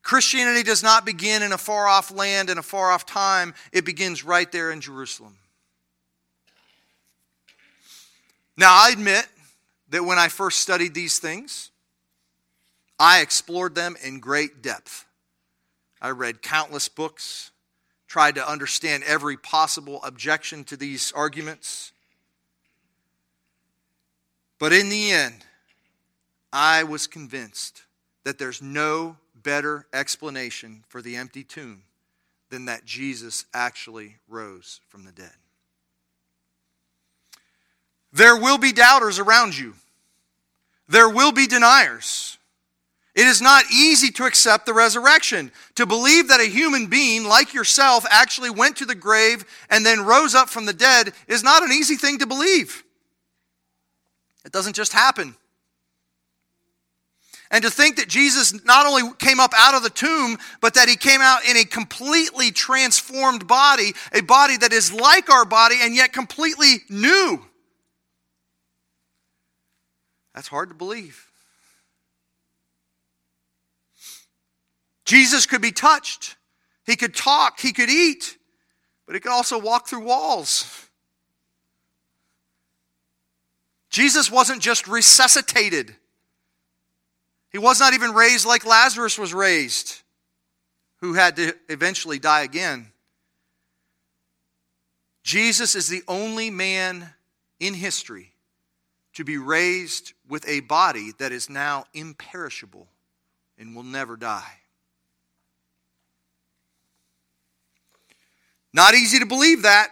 Christianity 0.01 0.63
does 0.63 0.85
not 0.85 1.05
begin 1.05 1.43
in 1.43 1.51
a 1.51 1.59
far 1.59 1.89
off 1.89 2.13
land 2.13 2.51
in 2.51 2.59
a 2.59 2.63
far 2.63 2.93
off 2.93 3.05
time, 3.05 3.53
it 3.73 3.85
begins 3.85 4.23
right 4.23 4.53
there 4.53 4.71
in 4.71 4.81
Jerusalem. 4.81 5.35
Now, 8.57 8.73
I 8.73 8.91
admit 8.93 9.27
that 9.89 10.05
when 10.05 10.21
I 10.21 10.29
first 10.29 10.61
studied 10.61 10.95
these 10.95 11.19
things, 11.19 11.73
I 12.99 13.21
explored 13.21 13.75
them 13.75 13.97
in 14.03 14.21
great 14.21 14.63
depth. 14.63 15.07
I 16.01 16.11
read 16.11 16.43
countless 16.43 16.89
books, 16.89 17.51
tried 18.07 18.37
to 18.37 18.49
understand 18.49 19.05
every 19.05 19.37
possible 19.37 20.01
objection 20.03 20.65
to 20.65 20.77
these 20.77 21.13
arguments. 21.13 21.93
But 24.59 24.73
in 24.73 24.89
the 24.89 25.11
end, 25.11 25.45
I 26.53 26.85
was 26.85 27.07
convinced 27.07 27.83
that 28.25 28.39
there's 28.39 28.63
no 28.63 29.17
better 29.43 29.87
explanation 29.93 30.85
for 30.89 31.03
the 31.03 31.17
empty 31.17 31.45
tomb 31.45 31.83
than 32.51 32.65
that 32.67 32.85
Jesus 32.85 33.45
actually 33.53 34.17
rose 34.29 34.81
from 34.89 35.05
the 35.05 35.13
dead. 35.13 35.35
There 38.13 38.37
will 38.37 38.59
be 38.59 38.73
doubters 38.73 39.19
around 39.19 39.59
you. 39.59 39.75
There 40.89 41.09
will 41.09 41.33
be 41.33 41.47
deniers. 41.47 42.39
It 43.17 43.27
is 43.27 43.41
not 43.41 43.65
easy 43.73 44.11
to 44.13 44.25
accept 44.25 44.67
the 44.67 44.75
resurrection. 44.75 45.51
To 45.77 45.87
believe 45.87 46.29
that 46.29 46.41
a 46.41 46.45
human 46.45 46.87
being 46.87 47.25
like 47.25 47.55
yourself 47.55 48.05
actually 48.11 48.51
went 48.51 48.77
to 48.77 48.85
the 48.85 48.95
grave 48.95 49.47
and 49.71 49.87
then 49.87 50.05
rose 50.05 50.35
up 50.35 50.51
from 50.51 50.67
the 50.67 50.75
dead 50.75 51.15
is 51.27 51.43
not 51.43 51.63
an 51.63 51.73
easy 51.73 51.97
thing 51.97 52.19
to 52.19 52.27
believe. 52.27 52.85
It 54.45 54.53
doesn't 54.53 54.77
just 54.77 54.93
happen. 54.93 55.35
And 57.51 57.65
to 57.65 57.71
think 57.71 57.97
that 57.97 58.09
Jesus 58.09 58.65
not 58.67 58.87
only 58.87 59.15
came 59.19 59.41
up 59.41 59.53
out 59.57 59.75
of 59.75 59.83
the 59.83 59.89
tomb, 59.89 60.37
but 60.61 60.75
that 60.75 60.89
he 60.89 60.97
came 60.97 61.23
out 61.23 61.49
in 61.49 61.57
a 61.57 61.65
completely 61.65 62.51
transformed 62.51 63.47
body, 63.47 63.95
a 64.13 64.21
body 64.21 64.59
that 64.59 64.75
is 64.75 64.93
like 64.93 65.31
our 65.31 65.47
body 65.47 65.77
and 65.81 65.95
yet 65.95 66.13
completely 66.13 66.83
new. 66.91 67.43
That's 70.35 70.49
hard 70.49 70.69
to 70.69 70.75
believe. 70.75 71.26
Jesus 75.07 75.47
could 75.47 75.63
be 75.63 75.73
touched, 75.73 76.37
he 76.85 76.97
could 76.97 77.15
talk, 77.15 77.61
he 77.61 77.73
could 77.73 77.89
eat, 77.89 78.37
but 79.07 79.15
he 79.15 79.21
could 79.21 79.33
also 79.33 79.59
walk 79.59 79.89
through 79.89 80.05
walls. 80.05 80.89
Jesus 83.89 84.31
wasn't 84.31 84.61
just 84.61 84.87
resuscitated, 84.87 85.95
he 87.51 87.59
was 87.59 87.81
not 87.81 87.95
even 87.95 88.13
raised 88.13 88.45
like 88.45 88.67
Lazarus 88.67 89.19
was 89.19 89.33
raised, 89.33 90.03
who 90.97 91.15
had 91.15 91.37
to 91.37 91.55
eventually 91.69 92.19
die 92.19 92.43
again. 92.43 92.89
Jesus 95.23 95.75
is 95.75 95.89
the 95.89 96.03
only 96.09 96.51
man 96.51 97.11
in 97.59 97.75
history 97.75 98.33
to 99.15 99.25
be 99.25 99.39
raised 99.39 100.13
with 100.29 100.47
a 100.47 100.61
body 100.61 101.13
that 101.19 101.33
is 101.33 101.49
now 101.49 101.85
imperishable 101.95 102.89
and 103.59 103.75
will 103.75 103.83
never 103.83 104.17
die. 104.17 104.59
Not 108.77 108.95
easy 108.95 109.19
to 109.21 109.25
believe 109.25 109.63
that, 109.63 109.91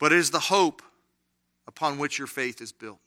but 0.00 0.10
it 0.10 0.18
is 0.18 0.32
the 0.32 0.40
hope 0.40 0.82
upon 1.68 1.98
which 1.98 2.18
your 2.18 2.26
faith 2.26 2.60
is 2.60 2.72
built. 2.72 2.98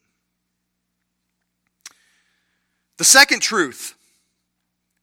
The 2.96 3.04
second 3.04 3.42
truth 3.42 3.96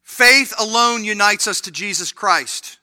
faith 0.01 0.51
alone 0.59 1.03
unites 1.03 1.47
us 1.47 1.61
to 1.61 1.71
Jesus 1.71 2.11
Christ. 2.11 2.79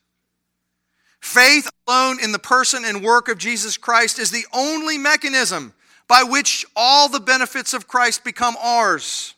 Faith 1.18 1.68
alone 1.88 2.22
in 2.22 2.30
the 2.30 2.38
person 2.38 2.84
and 2.84 3.02
work 3.02 3.28
of 3.28 3.36
Jesus 3.36 3.76
Christ 3.76 4.20
is 4.20 4.30
the 4.30 4.46
only 4.52 4.96
mechanism 4.96 5.74
by 6.06 6.22
which 6.22 6.64
all 6.76 7.08
the 7.08 7.18
benefits 7.18 7.74
of 7.74 7.88
Christ 7.88 8.22
become 8.22 8.54
ours. 8.62 9.34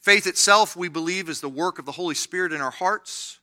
Faith 0.00 0.26
itself, 0.26 0.74
we 0.74 0.88
believe, 0.88 1.28
is 1.28 1.40
the 1.40 1.48
work 1.48 1.78
of 1.78 1.84
the 1.84 1.92
Holy 1.92 2.16
Spirit 2.16 2.52
in 2.52 2.60
our 2.60 2.72
hearts 2.72 3.38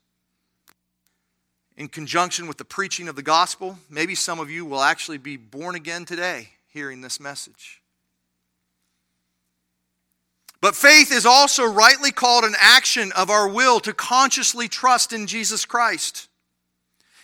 in 1.80 1.88
conjunction 1.88 2.46
with 2.46 2.58
the 2.58 2.66
preaching 2.66 3.08
of 3.08 3.16
the 3.16 3.24
gospel. 3.24 3.80
Maybe 3.90 4.14
some 4.14 4.40
of 4.40 4.52
you 4.52 4.66
will 4.66 4.82
actually 4.82 5.18
be 5.18 5.38
born 5.38 5.76
again 5.76 6.04
today 6.04 6.50
hearing 6.68 7.00
this 7.00 7.22
message. 7.22 7.82
But 10.62 10.76
faith 10.76 11.10
is 11.10 11.26
also 11.26 11.64
rightly 11.64 12.12
called 12.12 12.44
an 12.44 12.56
action 12.60 13.14
of 13.14 13.30
our 13.30 13.48
will 13.48 13.80
to 13.80 13.94
consciously 13.94 14.68
trust 14.68 15.14
in 15.14 15.26
Jesus 15.26 15.64
Christ. 15.64 16.28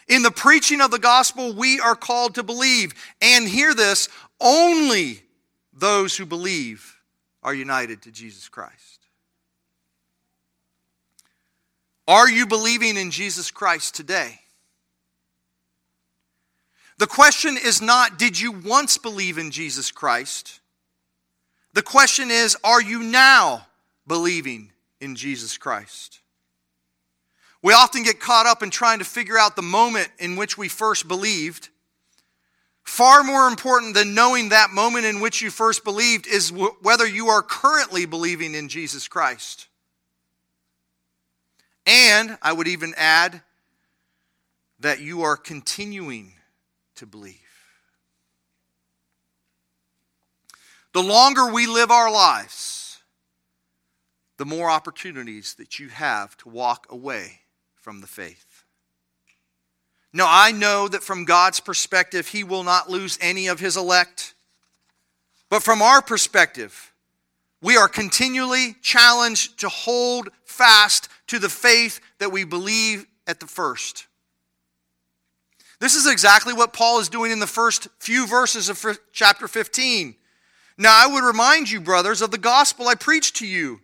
In 0.08 0.24
the 0.24 0.32
preaching 0.32 0.80
of 0.80 0.90
the 0.90 1.00
gospel, 1.00 1.54
we 1.54 1.82
are 1.82 1.96
called 1.96 2.36
to 2.36 2.44
believe. 2.44 2.94
And 3.22 3.46
hear 3.46 3.74
this 3.74 4.08
only 4.40 5.22
those 5.74 6.16
who 6.16 6.26
believe 6.26 6.96
are 7.44 7.54
united 7.54 8.04
to 8.04 8.12
Jesus 8.12 8.48
Christ. 8.48 9.02
Are 12.08 12.30
you 12.30 12.48
believing 12.48 12.96
in 12.96 13.12
Jesus 13.12 13.52
Christ 13.52 13.96
today? 13.96 14.40
The 16.98 17.08
question 17.08 17.58
is 17.62 17.82
not, 17.82 18.18
did 18.18 18.40
you 18.40 18.52
once 18.52 18.98
believe 18.98 19.38
in 19.38 19.52
Jesus 19.52 19.92
Christ? 19.92 20.60
The 21.74 21.82
question 21.82 22.32
is, 22.32 22.56
are 22.64 22.82
you 22.82 23.04
now 23.04 23.68
believing 24.08 24.72
in 25.02 25.16
Jesus 25.16 25.58
Christ? 25.58 26.22
We 27.62 27.74
often 27.74 28.04
get 28.04 28.20
caught 28.20 28.46
up 28.46 28.64
in 28.64 28.70
trying 28.70 29.00
to 29.00 29.06
figure 29.06 29.38
out 29.38 29.56
the 29.56 29.62
moment 29.62 30.10
in 30.20 30.36
which 30.38 30.58
we 30.58 30.70
first 30.70 31.08
believed. 31.08 31.70
Far 32.84 33.24
more 33.24 33.48
important 33.48 33.96
than 33.96 34.14
knowing 34.14 34.50
that 34.50 34.70
moment 34.70 35.06
in 35.06 35.20
which 35.20 35.42
you 35.42 35.50
first 35.50 35.84
believed 35.84 36.28
is 36.28 36.52
w- 36.52 36.76
whether 36.82 37.06
you 37.06 37.28
are 37.28 37.42
currently 37.42 38.06
believing 38.06 38.54
in 38.54 38.70
Jesus 38.70 39.08
Christ. 39.08 39.68
And 41.86 42.38
I 42.42 42.54
would 42.54 42.68
even 42.68 42.94
add 42.96 43.42
that 44.80 45.02
you 45.02 45.24
are 45.24 45.36
continuing 45.36 46.34
to 46.96 47.06
believe. 47.06 47.40
The 50.94 51.04
longer 51.04 51.52
we 51.52 51.68
live 51.68 51.92
our 51.92 52.12
lives, 52.12 53.00
the 54.38 54.46
more 54.46 54.70
opportunities 54.70 55.56
that 55.56 55.80
you 55.80 55.90
have 55.90 56.38
to 56.38 56.50
walk 56.50 56.88
away 56.90 57.42
from 57.76 58.02
the 58.02 58.08
faith. 58.08 58.64
Now, 60.14 60.28
I 60.30 60.54
know 60.54 60.88
that 60.88 61.04
from 61.04 61.26
God's 61.26 61.60
perspective, 61.60 62.30
He 62.30 62.46
will 62.46 62.64
not 62.64 62.90
lose 62.90 63.18
any 63.20 63.48
of 63.48 63.60
His 63.60 63.76
elect. 63.76 64.34
But 65.50 65.62
from 65.62 65.82
our 65.82 66.02
perspective, 66.02 66.94
we 67.62 67.76
are 67.76 67.90
continually 67.90 68.76
challenged 68.82 69.60
to 69.60 69.70
hold 69.70 70.30
fast 70.46 71.10
to 71.28 71.40
the 71.40 71.50
faith 71.50 72.00
that 72.20 72.32
we 72.32 72.46
believe 72.46 73.06
at 73.28 73.40
the 73.40 73.48
first. 73.48 74.08
This 75.80 75.96
is 75.96 76.08
exactly 76.08 76.54
what 76.54 76.74
Paul 76.74 77.00
is 77.00 77.10
doing 77.10 77.32
in 77.32 77.40
the 77.40 77.48
first 77.48 77.88
few 78.00 78.28
verses 78.28 78.70
of 78.70 79.00
chapter 79.12 79.48
15. 79.48 80.16
Now, 80.78 80.94
I 80.94 81.08
would 81.08 81.24
remind 81.24 81.70
you, 81.70 81.80
brothers, 81.82 82.22
of 82.22 82.32
the 82.32 82.38
gospel 82.38 82.88
I 82.88 82.96
preached 82.96 83.38
to 83.38 83.48
you, 83.48 83.82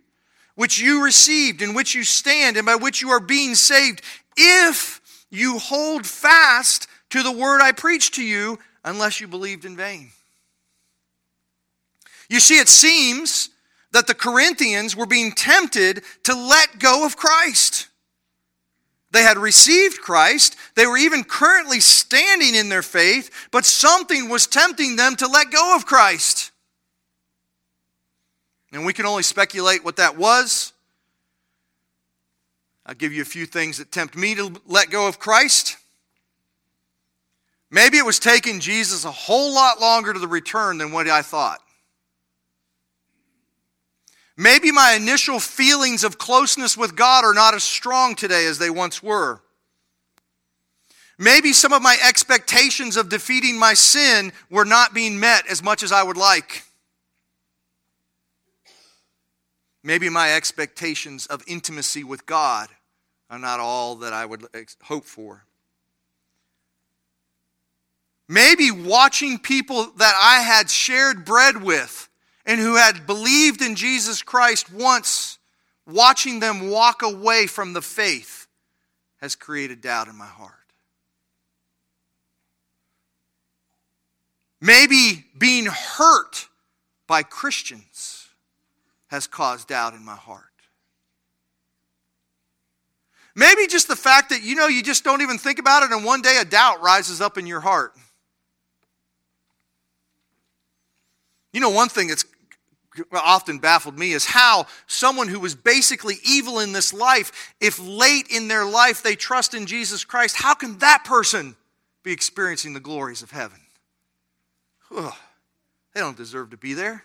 which 0.54 0.78
you 0.78 1.04
received, 1.04 1.62
in 1.62 1.74
which 1.74 1.94
you 1.94 2.04
stand, 2.04 2.56
and 2.56 2.66
by 2.66 2.76
which 2.76 3.00
you 3.00 3.10
are 3.10 3.20
being 3.20 3.54
saved, 3.54 4.02
if 4.36 5.00
you 5.30 5.58
hold 5.58 6.06
fast 6.06 6.86
to 7.10 7.22
the 7.22 7.32
word 7.32 7.60
I 7.62 7.72
preached 7.72 8.14
to 8.14 8.22
you, 8.22 8.58
unless 8.84 9.20
you 9.20 9.28
believed 9.28 9.64
in 9.64 9.76
vain. 9.76 10.10
You 12.28 12.40
see, 12.40 12.58
it 12.58 12.68
seems 12.68 13.50
that 13.92 14.06
the 14.06 14.14
Corinthians 14.14 14.96
were 14.96 15.06
being 15.06 15.32
tempted 15.32 16.02
to 16.24 16.34
let 16.34 16.78
go 16.78 17.04
of 17.04 17.16
Christ. 17.16 17.88
They 19.12 19.22
had 19.22 19.36
received 19.36 20.00
Christ. 20.00 20.56
They 20.74 20.86
were 20.86 20.96
even 20.96 21.22
currently 21.22 21.80
standing 21.80 22.54
in 22.54 22.70
their 22.70 22.82
faith, 22.82 23.48
but 23.50 23.66
something 23.66 24.28
was 24.28 24.46
tempting 24.46 24.96
them 24.96 25.16
to 25.16 25.26
let 25.26 25.50
go 25.50 25.76
of 25.76 25.86
Christ. 25.86 26.50
And 28.72 28.86
we 28.86 28.94
can 28.94 29.04
only 29.04 29.22
speculate 29.22 29.84
what 29.84 29.96
that 29.96 30.16
was. 30.16 30.72
I'll 32.86 32.94
give 32.94 33.12
you 33.12 33.20
a 33.20 33.26
few 33.26 33.44
things 33.44 33.78
that 33.78 33.92
tempt 33.92 34.16
me 34.16 34.34
to 34.34 34.54
let 34.66 34.90
go 34.90 35.06
of 35.06 35.18
Christ. 35.18 35.76
Maybe 37.70 37.98
it 37.98 38.06
was 38.06 38.18
taking 38.18 38.60
Jesus 38.60 39.04
a 39.04 39.10
whole 39.10 39.54
lot 39.54 39.80
longer 39.80 40.14
to 40.14 40.18
the 40.18 40.26
return 40.26 40.78
than 40.78 40.90
what 40.90 41.06
I 41.06 41.22
thought. 41.22 41.60
Maybe 44.42 44.72
my 44.72 44.94
initial 44.94 45.38
feelings 45.38 46.02
of 46.02 46.18
closeness 46.18 46.76
with 46.76 46.96
God 46.96 47.24
are 47.24 47.32
not 47.32 47.54
as 47.54 47.62
strong 47.62 48.16
today 48.16 48.44
as 48.46 48.58
they 48.58 48.70
once 48.70 49.00
were. 49.00 49.40
Maybe 51.16 51.52
some 51.52 51.72
of 51.72 51.80
my 51.80 51.96
expectations 52.04 52.96
of 52.96 53.08
defeating 53.08 53.56
my 53.56 53.74
sin 53.74 54.32
were 54.50 54.64
not 54.64 54.92
being 54.92 55.20
met 55.20 55.46
as 55.46 55.62
much 55.62 55.84
as 55.84 55.92
I 55.92 56.02
would 56.02 56.16
like. 56.16 56.64
Maybe 59.84 60.08
my 60.08 60.34
expectations 60.34 61.28
of 61.28 61.44
intimacy 61.46 62.02
with 62.02 62.26
God 62.26 62.68
are 63.30 63.38
not 63.38 63.60
all 63.60 63.94
that 63.96 64.12
I 64.12 64.26
would 64.26 64.44
hope 64.82 65.04
for. 65.04 65.44
Maybe 68.28 68.72
watching 68.72 69.38
people 69.38 69.92
that 69.98 70.14
I 70.20 70.40
had 70.40 70.68
shared 70.68 71.24
bread 71.24 71.62
with 71.62 72.08
and 72.44 72.60
who 72.60 72.76
had 72.76 73.06
believed 73.06 73.62
in 73.62 73.76
Jesus 73.76 74.22
Christ 74.22 74.72
once, 74.72 75.38
watching 75.86 76.40
them 76.40 76.70
walk 76.70 77.02
away 77.02 77.46
from 77.46 77.72
the 77.72 77.82
faith 77.82 78.46
has 79.20 79.36
created 79.36 79.80
doubt 79.80 80.08
in 80.08 80.16
my 80.16 80.26
heart. 80.26 80.54
Maybe 84.60 85.24
being 85.36 85.66
hurt 85.66 86.48
by 87.06 87.22
Christians 87.22 88.28
has 89.08 89.26
caused 89.26 89.68
doubt 89.68 89.94
in 89.94 90.04
my 90.04 90.14
heart. 90.14 90.44
Maybe 93.34 93.66
just 93.66 93.88
the 93.88 93.96
fact 93.96 94.30
that 94.30 94.42
you 94.42 94.54
know 94.54 94.66
you 94.66 94.82
just 94.82 95.04
don't 95.04 95.22
even 95.22 95.38
think 95.38 95.58
about 95.58 95.82
it 95.82 95.90
and 95.90 96.04
one 96.04 96.22
day 96.22 96.38
a 96.40 96.44
doubt 96.44 96.82
rises 96.82 97.20
up 97.20 97.38
in 97.38 97.46
your 97.46 97.60
heart. 97.60 97.94
You 101.52 101.60
know, 101.60 101.70
one 101.70 101.88
thing 101.88 102.08
that's 102.08 102.24
often 103.12 103.58
baffled 103.58 103.98
me 103.98 104.12
is 104.12 104.26
how 104.26 104.66
someone 104.86 105.28
who 105.28 105.40
was 105.40 105.54
basically 105.54 106.16
evil 106.24 106.58
in 106.58 106.72
this 106.72 106.92
life, 106.92 107.54
if 107.60 107.78
late 107.78 108.28
in 108.30 108.48
their 108.48 108.64
life 108.64 109.02
they 109.02 109.14
trust 109.14 109.54
in 109.54 109.66
Jesus 109.66 110.04
Christ, 110.04 110.36
how 110.36 110.54
can 110.54 110.78
that 110.78 111.04
person 111.04 111.56
be 112.02 112.12
experiencing 112.12 112.74
the 112.74 112.80
glories 112.80 113.22
of 113.22 113.30
heaven? 113.30 113.60
Ugh, 114.94 115.14
they 115.94 116.00
don't 116.00 116.16
deserve 116.16 116.50
to 116.50 116.56
be 116.56 116.74
there. 116.74 117.04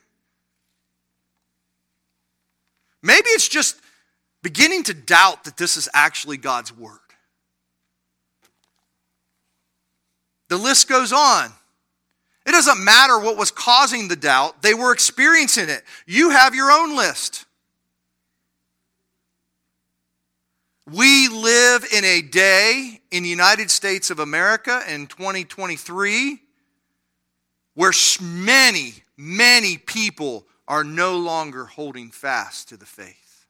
Maybe 3.01 3.29
it's 3.29 3.47
just 3.47 3.79
beginning 4.41 4.83
to 4.83 4.93
doubt 4.93 5.45
that 5.45 5.57
this 5.57 5.77
is 5.77 5.87
actually 5.93 6.37
God's 6.37 6.75
word. 6.75 6.99
The 10.49 10.57
list 10.57 10.87
goes 10.87 11.11
on. 11.11 11.51
It 12.47 12.53
doesn't 12.53 12.81
matter 12.81 13.19
what 13.19 13.35
was 13.35 13.51
causing 13.51 14.07
the 14.07 14.15
doubt, 14.15 14.61
they 14.61 14.73
were 14.73 14.93
experiencing 14.93 15.67
it. 15.67 15.83
You 16.05 16.29
have 16.29 16.55
your 16.55 16.71
own 16.71 16.95
list. 16.95 17.45
We 20.89 21.27
live 21.27 21.85
in 21.93 22.05
a 22.05 22.21
day 22.21 23.01
in 23.11 23.23
the 23.23 23.29
United 23.29 23.69
States 23.69 24.09
of 24.09 24.19
America 24.19 24.81
in 24.87 25.07
2023 25.07 26.39
where 27.73 27.91
many, 28.21 28.93
many 29.17 29.77
people 29.77 30.47
are 30.69 30.85
no 30.85 31.17
longer 31.17 31.65
holding 31.65 32.11
fast 32.11 32.69
to 32.69 32.77
the 32.77 32.85
faith. 32.85 33.45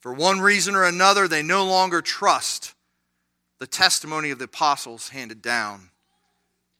For 0.00 0.12
one 0.12 0.40
reason 0.40 0.74
or 0.74 0.84
another, 0.84 1.26
they 1.26 1.42
no 1.42 1.64
longer 1.64 2.02
trust 2.02 2.74
the 3.60 3.66
testimony 3.66 4.30
of 4.30 4.38
the 4.38 4.46
apostles 4.46 5.10
handed 5.10 5.42
down 5.42 5.90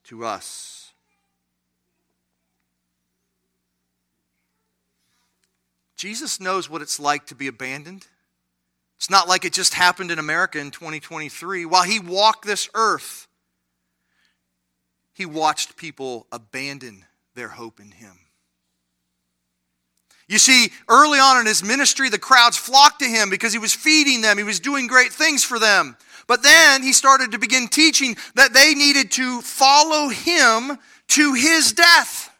to 0.04 0.24
us. 0.24 0.92
Jesus 5.94 6.40
knows 6.40 6.70
what 6.70 6.80
it's 6.80 6.98
like 6.98 7.26
to 7.26 7.34
be 7.34 7.46
abandoned. 7.46 8.06
It's 8.96 9.10
not 9.10 9.28
like 9.28 9.44
it 9.44 9.52
just 9.52 9.74
happened 9.74 10.10
in 10.10 10.18
America 10.18 10.58
in 10.58 10.70
2023. 10.70 11.66
While 11.66 11.82
he 11.82 12.00
walked 12.00 12.46
this 12.46 12.70
earth, 12.74 13.28
he 15.12 15.26
watched 15.26 15.76
people 15.76 16.26
abandon 16.32 17.04
their 17.34 17.48
hope 17.48 17.78
in 17.78 17.90
him. 17.90 18.18
You 20.30 20.38
see, 20.38 20.70
early 20.88 21.18
on 21.18 21.40
in 21.40 21.46
his 21.46 21.64
ministry, 21.64 22.08
the 22.08 22.16
crowds 22.16 22.56
flocked 22.56 23.00
to 23.00 23.04
him 23.04 23.30
because 23.30 23.52
he 23.52 23.58
was 23.58 23.74
feeding 23.74 24.20
them, 24.20 24.38
he 24.38 24.44
was 24.44 24.60
doing 24.60 24.86
great 24.86 25.12
things 25.12 25.42
for 25.42 25.58
them. 25.58 25.96
But 26.28 26.44
then 26.44 26.84
he 26.84 26.92
started 26.92 27.32
to 27.32 27.38
begin 27.38 27.66
teaching 27.66 28.16
that 28.36 28.54
they 28.54 28.74
needed 28.74 29.10
to 29.12 29.40
follow 29.40 30.08
him 30.08 30.78
to 31.08 31.34
his 31.34 31.72
death. 31.72 32.32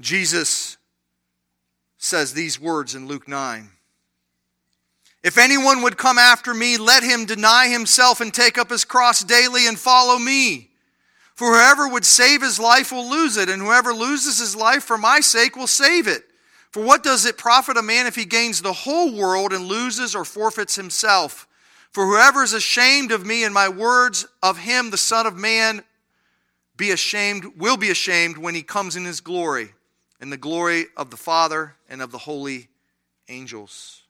Jesus 0.00 0.76
says 1.98 2.32
these 2.32 2.60
words 2.60 2.96
in 2.96 3.06
Luke 3.06 3.28
9. 3.28 3.75
If 5.26 5.38
anyone 5.38 5.82
would 5.82 5.96
come 5.96 6.18
after 6.18 6.54
me, 6.54 6.76
let 6.76 7.02
him 7.02 7.26
deny 7.26 7.66
himself 7.66 8.20
and 8.20 8.32
take 8.32 8.56
up 8.56 8.70
his 8.70 8.84
cross 8.84 9.24
daily 9.24 9.66
and 9.66 9.76
follow 9.76 10.20
me. 10.20 10.70
For 11.34 11.48
whoever 11.48 11.88
would 11.88 12.04
save 12.04 12.42
his 12.42 12.60
life 12.60 12.92
will 12.92 13.10
lose 13.10 13.36
it, 13.36 13.48
and 13.48 13.60
whoever 13.60 13.92
loses 13.92 14.38
his 14.38 14.54
life 14.54 14.84
for 14.84 14.96
my 14.96 15.18
sake 15.18 15.56
will 15.56 15.66
save 15.66 16.06
it. 16.06 16.22
For 16.70 16.80
what 16.80 17.02
does 17.02 17.26
it 17.26 17.38
profit 17.38 17.76
a 17.76 17.82
man 17.82 18.06
if 18.06 18.14
he 18.14 18.24
gains 18.24 18.62
the 18.62 18.72
whole 18.72 19.12
world 19.12 19.52
and 19.52 19.64
loses 19.64 20.14
or 20.14 20.24
forfeits 20.24 20.76
himself? 20.76 21.48
For 21.90 22.06
whoever 22.06 22.44
is 22.44 22.52
ashamed 22.52 23.10
of 23.10 23.26
me 23.26 23.42
and 23.42 23.52
my 23.52 23.68
words 23.68 24.28
of 24.44 24.58
him, 24.58 24.92
the 24.92 24.96
Son 24.96 25.26
of 25.26 25.36
Man, 25.36 25.82
be 26.76 26.92
ashamed, 26.92 27.56
will 27.56 27.76
be 27.76 27.90
ashamed 27.90 28.38
when 28.38 28.54
he 28.54 28.62
comes 28.62 28.94
in 28.94 29.04
his 29.04 29.20
glory, 29.20 29.74
in 30.20 30.30
the 30.30 30.36
glory 30.36 30.86
of 30.96 31.10
the 31.10 31.16
Father 31.16 31.74
and 31.88 32.00
of 32.00 32.12
the 32.12 32.18
holy 32.18 32.68
angels. 33.28 34.04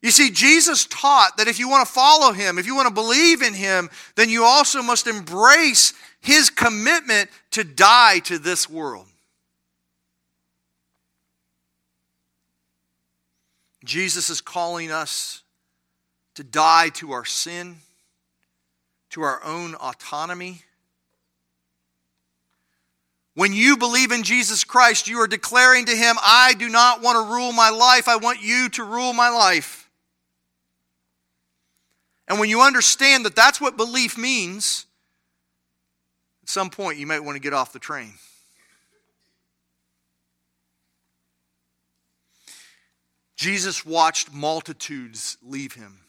You 0.00 0.10
see, 0.12 0.30
Jesus 0.30 0.86
taught 0.86 1.36
that 1.38 1.48
if 1.48 1.58
you 1.58 1.68
want 1.68 1.86
to 1.86 1.92
follow 1.92 2.32
him, 2.32 2.58
if 2.58 2.66
you 2.66 2.76
want 2.76 2.88
to 2.88 2.94
believe 2.94 3.42
in 3.42 3.54
him, 3.54 3.90
then 4.14 4.30
you 4.30 4.44
also 4.44 4.82
must 4.82 5.06
embrace 5.06 5.92
his 6.20 6.50
commitment 6.50 7.30
to 7.52 7.64
die 7.64 8.20
to 8.20 8.38
this 8.38 8.70
world. 8.70 9.06
Jesus 13.84 14.28
is 14.28 14.40
calling 14.40 14.90
us 14.90 15.42
to 16.34 16.44
die 16.44 16.90
to 16.90 17.12
our 17.12 17.24
sin, 17.24 17.76
to 19.10 19.22
our 19.22 19.42
own 19.42 19.74
autonomy. 19.74 20.62
When 23.34 23.52
you 23.52 23.76
believe 23.76 24.12
in 24.12 24.24
Jesus 24.24 24.64
Christ, 24.64 25.08
you 25.08 25.20
are 25.20 25.28
declaring 25.28 25.86
to 25.86 25.96
Him, 25.96 26.16
I 26.20 26.54
do 26.58 26.68
not 26.68 27.02
want 27.02 27.16
to 27.16 27.32
rule 27.32 27.52
my 27.52 27.70
life, 27.70 28.08
I 28.08 28.16
want 28.16 28.42
you 28.42 28.68
to 28.70 28.84
rule 28.84 29.12
my 29.12 29.28
life. 29.30 29.77
And 32.28 32.38
when 32.38 32.50
you 32.50 32.60
understand 32.60 33.24
that 33.24 33.34
that's 33.34 33.60
what 33.60 33.76
belief 33.76 34.18
means, 34.18 34.86
at 36.42 36.50
some 36.50 36.68
point 36.68 36.98
you 36.98 37.06
might 37.06 37.24
want 37.24 37.36
to 37.36 37.40
get 37.40 37.54
off 37.54 37.72
the 37.72 37.78
train. 37.78 38.12
Jesus 43.36 43.86
watched 43.86 44.32
multitudes 44.32 45.38
leave 45.42 45.72
him. 45.72 46.00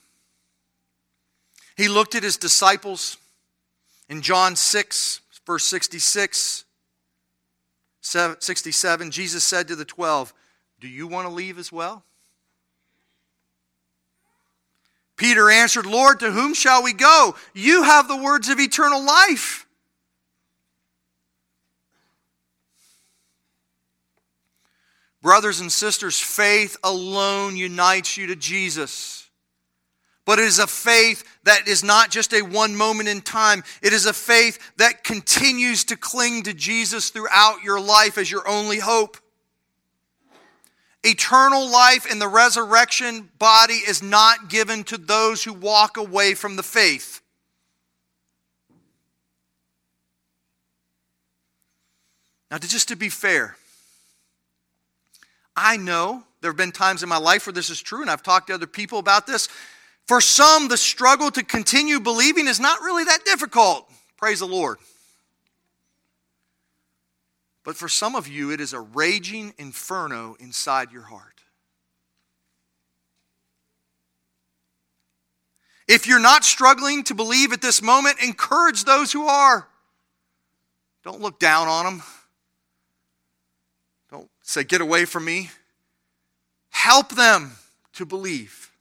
He 1.77 1.88
looked 1.88 2.15
at 2.15 2.23
his 2.23 2.36
disciples 2.36 3.17
in 4.10 4.21
John 4.21 4.55
6, 4.58 5.21
verse 5.45 5.63
66, 5.65 6.65
67. 8.01 9.12
Jesus 9.12 9.43
said 9.43 9.67
to 9.69 9.75
the 9.75 9.86
12, 9.86 10.34
Do 10.82 10.88
you 10.89 11.08
want 11.08 11.27
to 11.27 11.34
leave 11.34 11.58
as 11.58 11.71
well? 11.71 12.03
Peter 15.19 15.51
answered, 15.51 15.86
Lord, 15.86 16.21
to 16.21 16.32
whom 16.32 16.53
shall 16.53 16.82
we 16.82 16.93
go? 16.93 17.36
You 17.53 17.84
have 17.84 18.08
the 18.08 18.15
words 18.15 18.47
of 18.47 18.58
eternal 18.58 19.03
life. 19.03 19.67
Brothers 25.21 25.60
and 25.60 25.69
sisters, 25.69 26.17
faith 26.17 26.77
alone 26.86 27.58
unites 27.58 28.15
you 28.15 28.27
to 28.27 28.38
Jesus. 28.38 29.29
But 30.23 30.39
it 30.39 30.45
is 30.45 30.60
a 30.60 30.67
faith 30.67 31.25
that 31.43 31.67
is 31.67 31.84
not 31.84 32.12
just 32.12 32.34
a 32.34 32.41
one 32.41 32.73
moment 32.73 33.10
in 33.10 33.19
time. 33.19 33.65
It 33.82 33.91
is 33.91 34.05
a 34.05 34.13
faith 34.13 34.58
that 34.77 35.03
continues 35.03 35.84
to 35.86 35.97
cling 35.97 36.43
to 36.43 36.53
Jesus 36.53 37.10
throughout 37.10 37.62
your 37.62 37.82
life 37.82 38.17
as 38.17 38.32
your 38.32 38.47
only 38.47 38.79
hope. 38.79 39.17
Eternal 41.03 41.71
life 41.71 42.05
in 42.05 42.19
the 42.19 42.27
resurrection 42.27 43.29
body 43.39 43.75
is 43.75 44.03
not 44.03 44.49
given 44.49 44.83
to 44.85 44.97
those 44.97 45.43
who 45.43 45.53
walk 45.53 45.97
away 45.97 46.33
from 46.33 46.55
the 46.57 46.63
faith. 46.63 47.21
Now, 52.51 52.57
just 52.57 52.88
to 52.89 52.95
be 52.95 53.09
fair, 53.09 53.55
I 55.55 55.77
know 55.77 56.23
there 56.41 56.51
have 56.51 56.57
been 56.57 56.71
times 56.71 57.03
in 57.03 57.09
my 57.09 57.17
life 57.17 57.45
where 57.45 57.53
this 57.53 57.69
is 57.69 57.81
true, 57.81 58.01
and 58.01 58.09
I've 58.09 58.23
talked 58.23 58.47
to 58.47 58.53
other 58.53 58.67
people 58.67 58.99
about 58.99 59.27
this. 59.27 59.47
For 60.07 60.19
some, 60.19 60.67
the 60.67 60.77
struggle 60.77 61.29
to 61.31 61.43
continue 61.43 61.99
believing 61.99 62.47
is 62.47 62.59
not 62.59 62.81
really 62.81 63.03
that 63.03 63.23
difficult. 63.23 63.89
Praise 64.17 64.39
the 64.39 64.47
Lord. 64.47 64.79
But 67.63 67.76
for 67.76 67.89
some 67.89 68.15
of 68.15 68.28
you, 68.28 68.52
it 68.52 68.62
is 68.62 68.74
a 68.74 68.80
raging 68.80 69.54
inferno 69.58 70.36
inside 70.39 70.91
your 70.91 71.04
heart. 71.04 71.43
If 75.88 76.06
you're 76.06 76.19
not 76.19 76.43
struggling 76.43 77.04
to 77.06 77.15
believe 77.15 77.52
at 77.52 77.62
this 77.62 77.82
moment, 77.82 78.22
encourage 78.22 78.84
those 78.84 79.12
who 79.12 79.28
are. 79.28 79.67
Don't 81.04 81.19
look 81.19 81.39
down 81.39 81.67
on 81.67 81.86
them. 81.86 82.04
Don't 84.12 84.30
say, 84.43 84.63
get 84.63 84.82
away 84.82 85.06
from 85.06 85.26
me. 85.26 85.50
Help 86.69 87.15
them 87.15 87.54
to 87.93 88.06
believe. 88.06 88.72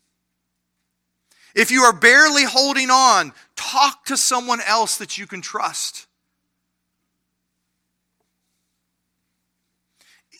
If 1.54 1.70
you 1.70 1.82
are 1.82 1.94
barely 1.94 2.44
holding 2.44 2.90
on, 2.90 3.32
talk 3.56 4.04
to 4.04 4.16
someone 4.16 4.60
else 4.60 4.98
that 4.98 5.16
you 5.16 5.26
can 5.26 5.40
trust. 5.40 6.07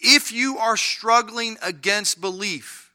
If 0.01 0.33
you 0.33 0.59
are 0.59 0.77
struggling 0.77 1.57
against 1.63 2.21
belief, 2.21 2.93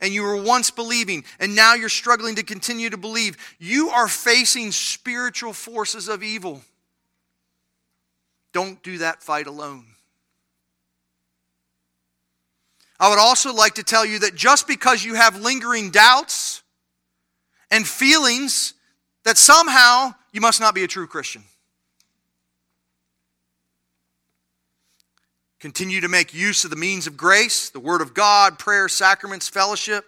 and 0.00 0.12
you 0.12 0.22
were 0.22 0.36
once 0.36 0.70
believing, 0.70 1.24
and 1.40 1.54
now 1.54 1.74
you're 1.74 1.88
struggling 1.88 2.34
to 2.36 2.42
continue 2.42 2.90
to 2.90 2.96
believe, 2.96 3.36
you 3.58 3.88
are 3.90 4.08
facing 4.08 4.70
spiritual 4.70 5.52
forces 5.52 6.08
of 6.08 6.22
evil. 6.22 6.62
Don't 8.52 8.82
do 8.82 8.98
that 8.98 9.22
fight 9.22 9.46
alone. 9.46 9.86
I 13.00 13.08
would 13.08 13.18
also 13.18 13.52
like 13.52 13.74
to 13.74 13.82
tell 13.82 14.04
you 14.04 14.20
that 14.20 14.34
just 14.34 14.68
because 14.68 15.04
you 15.04 15.14
have 15.14 15.40
lingering 15.40 15.90
doubts 15.90 16.62
and 17.70 17.86
feelings, 17.86 18.74
that 19.24 19.36
somehow 19.36 20.14
you 20.32 20.40
must 20.40 20.60
not 20.60 20.74
be 20.74 20.84
a 20.84 20.86
true 20.86 21.06
Christian. 21.06 21.44
Continue 25.64 26.02
to 26.02 26.08
make 26.08 26.34
use 26.34 26.64
of 26.64 26.68
the 26.68 26.76
means 26.76 27.06
of 27.06 27.16
grace, 27.16 27.70
the 27.70 27.80
Word 27.80 28.02
of 28.02 28.12
God, 28.12 28.58
prayer, 28.58 28.86
sacraments, 28.86 29.48
fellowship. 29.48 30.04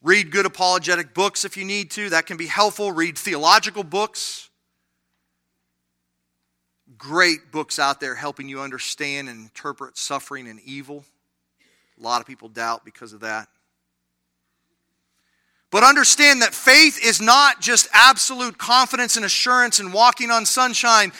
Read 0.00 0.30
good 0.30 0.46
apologetic 0.46 1.12
books 1.12 1.44
if 1.44 1.58
you 1.58 1.66
need 1.66 1.90
to, 1.90 2.08
that 2.08 2.24
can 2.24 2.38
be 2.38 2.46
helpful. 2.46 2.92
Read 2.92 3.18
theological 3.18 3.84
books 3.84 4.48
great 6.96 7.52
books 7.52 7.78
out 7.78 8.00
there 8.00 8.14
helping 8.14 8.48
you 8.48 8.62
understand 8.62 9.28
and 9.28 9.42
interpret 9.42 9.98
suffering 9.98 10.48
and 10.48 10.58
evil. 10.60 11.04
A 12.00 12.02
lot 12.02 12.22
of 12.22 12.26
people 12.26 12.48
doubt 12.48 12.82
because 12.82 13.12
of 13.12 13.20
that. 13.20 13.48
But 15.70 15.82
understand 15.82 16.40
that 16.40 16.54
faith 16.54 17.04
is 17.04 17.20
not 17.20 17.60
just 17.60 17.88
absolute 17.92 18.56
confidence 18.56 19.16
and 19.16 19.24
assurance 19.26 19.80
and 19.80 19.92
walking 19.92 20.30
on 20.30 20.46
sunshine. 20.46 21.12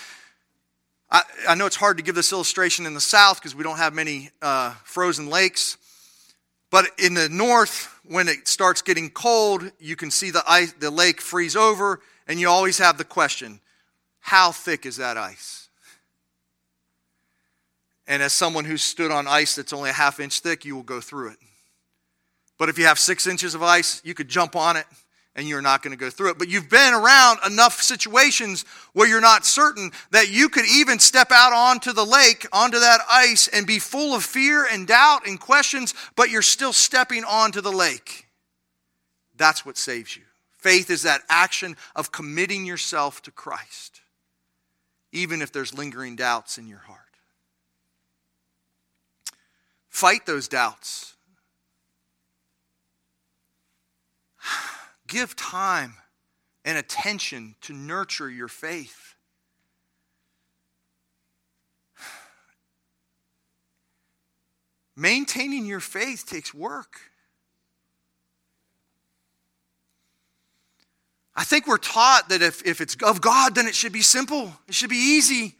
I, 1.10 1.22
I 1.48 1.54
know 1.54 1.66
it's 1.66 1.76
hard 1.76 1.96
to 1.98 2.02
give 2.02 2.14
this 2.14 2.32
illustration 2.32 2.86
in 2.86 2.94
the 2.94 3.00
South 3.00 3.40
because 3.40 3.54
we 3.54 3.62
don't 3.62 3.76
have 3.76 3.94
many 3.94 4.30
uh, 4.42 4.74
frozen 4.84 5.28
lakes. 5.28 5.76
But 6.70 6.86
in 6.98 7.14
the 7.14 7.28
North, 7.28 8.00
when 8.04 8.28
it 8.28 8.48
starts 8.48 8.82
getting 8.82 9.10
cold, 9.10 9.70
you 9.78 9.96
can 9.96 10.10
see 10.10 10.30
the, 10.30 10.42
ice, 10.48 10.72
the 10.72 10.90
lake 10.90 11.20
freeze 11.20 11.54
over, 11.54 12.00
and 12.26 12.40
you 12.40 12.48
always 12.48 12.78
have 12.78 12.98
the 12.98 13.04
question 13.04 13.60
how 14.20 14.52
thick 14.52 14.86
is 14.86 14.96
that 14.96 15.18
ice? 15.18 15.68
And 18.06 18.22
as 18.22 18.32
someone 18.32 18.64
who's 18.64 18.82
stood 18.82 19.10
on 19.10 19.26
ice 19.26 19.54
that's 19.54 19.72
only 19.72 19.90
a 19.90 19.92
half 19.94 20.18
inch 20.18 20.40
thick, 20.40 20.64
you 20.64 20.74
will 20.74 20.82
go 20.82 21.00
through 21.00 21.32
it. 21.32 21.38
But 22.58 22.70
if 22.70 22.78
you 22.78 22.86
have 22.86 22.98
six 22.98 23.26
inches 23.26 23.54
of 23.54 23.62
ice, 23.62 24.00
you 24.04 24.14
could 24.14 24.28
jump 24.28 24.56
on 24.56 24.76
it 24.76 24.86
and 25.36 25.48
you're 25.48 25.62
not 25.62 25.82
going 25.82 25.96
to 25.96 26.00
go 26.00 26.10
through 26.10 26.30
it. 26.30 26.38
But 26.38 26.48
you've 26.48 26.70
been 26.70 26.94
around 26.94 27.40
enough 27.46 27.80
situations 27.80 28.64
where 28.92 29.08
you're 29.08 29.20
not 29.20 29.44
certain 29.44 29.90
that 30.10 30.30
you 30.30 30.48
could 30.48 30.64
even 30.66 30.98
step 30.98 31.32
out 31.32 31.52
onto 31.52 31.92
the 31.92 32.04
lake, 32.04 32.46
onto 32.52 32.78
that 32.78 33.00
ice, 33.10 33.48
and 33.48 33.66
be 33.66 33.78
full 33.78 34.14
of 34.14 34.24
fear 34.24 34.66
and 34.70 34.86
doubt 34.86 35.26
and 35.26 35.40
questions, 35.40 35.94
but 36.16 36.30
you're 36.30 36.42
still 36.42 36.72
stepping 36.72 37.24
onto 37.24 37.60
the 37.60 37.72
lake. 37.72 38.28
That's 39.36 39.66
what 39.66 39.76
saves 39.76 40.16
you. 40.16 40.22
Faith 40.58 40.88
is 40.90 41.02
that 41.02 41.22
action 41.28 41.76
of 41.94 42.12
committing 42.12 42.64
yourself 42.64 43.20
to 43.22 43.30
Christ, 43.30 44.00
even 45.12 45.42
if 45.42 45.52
there's 45.52 45.76
lingering 45.76 46.16
doubts 46.16 46.56
in 46.56 46.66
your 46.68 46.78
heart. 46.78 47.00
Fight 49.88 50.26
those 50.26 50.48
doubts. 50.48 51.13
Give 55.14 55.36
time 55.36 55.94
and 56.64 56.76
attention 56.76 57.54
to 57.60 57.72
nurture 57.72 58.28
your 58.28 58.48
faith. 58.48 59.14
Maintaining 64.96 65.66
your 65.66 65.78
faith 65.78 66.26
takes 66.26 66.52
work. 66.52 66.96
I 71.36 71.44
think 71.44 71.68
we're 71.68 71.78
taught 71.78 72.30
that 72.30 72.42
if, 72.42 72.66
if 72.66 72.80
it's 72.80 72.96
of 73.00 73.20
God, 73.20 73.54
then 73.54 73.68
it 73.68 73.76
should 73.76 73.92
be 73.92 74.02
simple, 74.02 74.52
it 74.66 74.74
should 74.74 74.90
be 74.90 74.96
easy. 74.96 75.54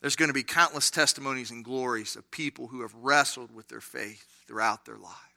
There's 0.00 0.16
going 0.16 0.28
to 0.28 0.34
be 0.34 0.42
countless 0.42 0.90
testimonies 0.90 1.52
and 1.52 1.64
glories 1.64 2.16
of 2.16 2.28
people 2.32 2.66
who 2.66 2.82
have 2.82 2.92
wrestled 2.96 3.54
with 3.54 3.68
their 3.68 3.80
faith 3.80 4.26
throughout 4.48 4.84
their 4.86 4.98
lives. 4.98 5.29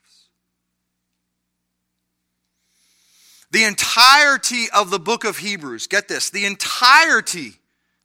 The 3.54 3.66
entirety 3.66 4.66
of 4.74 4.90
the 4.90 4.98
book 4.98 5.24
of 5.24 5.38
Hebrews, 5.38 5.86
get 5.86 6.08
this, 6.08 6.32
the 6.32 6.48
entirety 6.48 7.60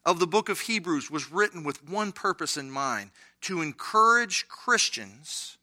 of 0.04 0.18
the 0.18 0.26
book 0.26 0.50
of 0.50 0.60
Hebrews 0.60 1.10
was 1.10 1.32
written 1.32 1.64
with 1.64 1.88
one 1.88 2.12
purpose 2.12 2.58
in 2.58 2.70
mind 2.70 3.12
to 3.42 3.62
encourage 3.62 4.46
Christians 4.48 5.56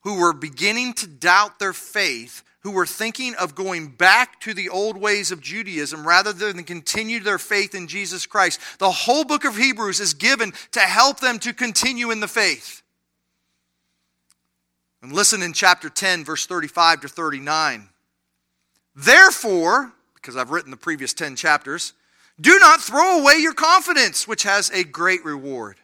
who 0.00 0.18
were 0.18 0.32
beginning 0.32 0.94
to 0.94 1.06
doubt 1.06 1.60
their 1.60 1.72
faith, 1.72 2.42
who 2.62 2.72
were 2.72 2.86
thinking 2.86 3.36
of 3.36 3.54
going 3.54 3.86
back 3.86 4.40
to 4.40 4.52
the 4.52 4.68
old 4.68 4.96
ways 4.96 5.30
of 5.30 5.40
Judaism 5.40 6.04
rather 6.04 6.32
than 6.32 6.64
continue 6.64 7.20
their 7.20 7.38
faith 7.38 7.76
in 7.76 7.86
Jesus 7.86 8.26
Christ. 8.26 8.58
The 8.80 8.90
whole 8.90 9.22
book 9.22 9.44
of 9.44 9.56
Hebrews 9.56 10.00
is 10.00 10.12
given 10.12 10.52
to 10.72 10.80
help 10.80 11.20
them 11.20 11.38
to 11.38 11.54
continue 11.54 12.10
in 12.10 12.18
the 12.18 12.26
faith. 12.26 12.82
And 15.02 15.12
listen 15.12 15.40
in 15.40 15.52
chapter 15.52 15.88
10, 15.88 16.24
verse 16.24 16.46
35 16.46 17.02
to 17.02 17.08
39. 17.08 17.90
Therefore, 18.98 19.92
because 20.16 20.36
I've 20.36 20.50
written 20.50 20.72
the 20.72 20.76
previous 20.76 21.14
10 21.14 21.36
chapters, 21.36 21.92
do 22.40 22.58
not 22.58 22.80
throw 22.80 23.20
away 23.20 23.36
your 23.36 23.54
confidence, 23.54 24.26
which 24.26 24.42
has 24.42 24.70
a 24.70 24.82
great 24.82 25.24
reward. 25.24 25.76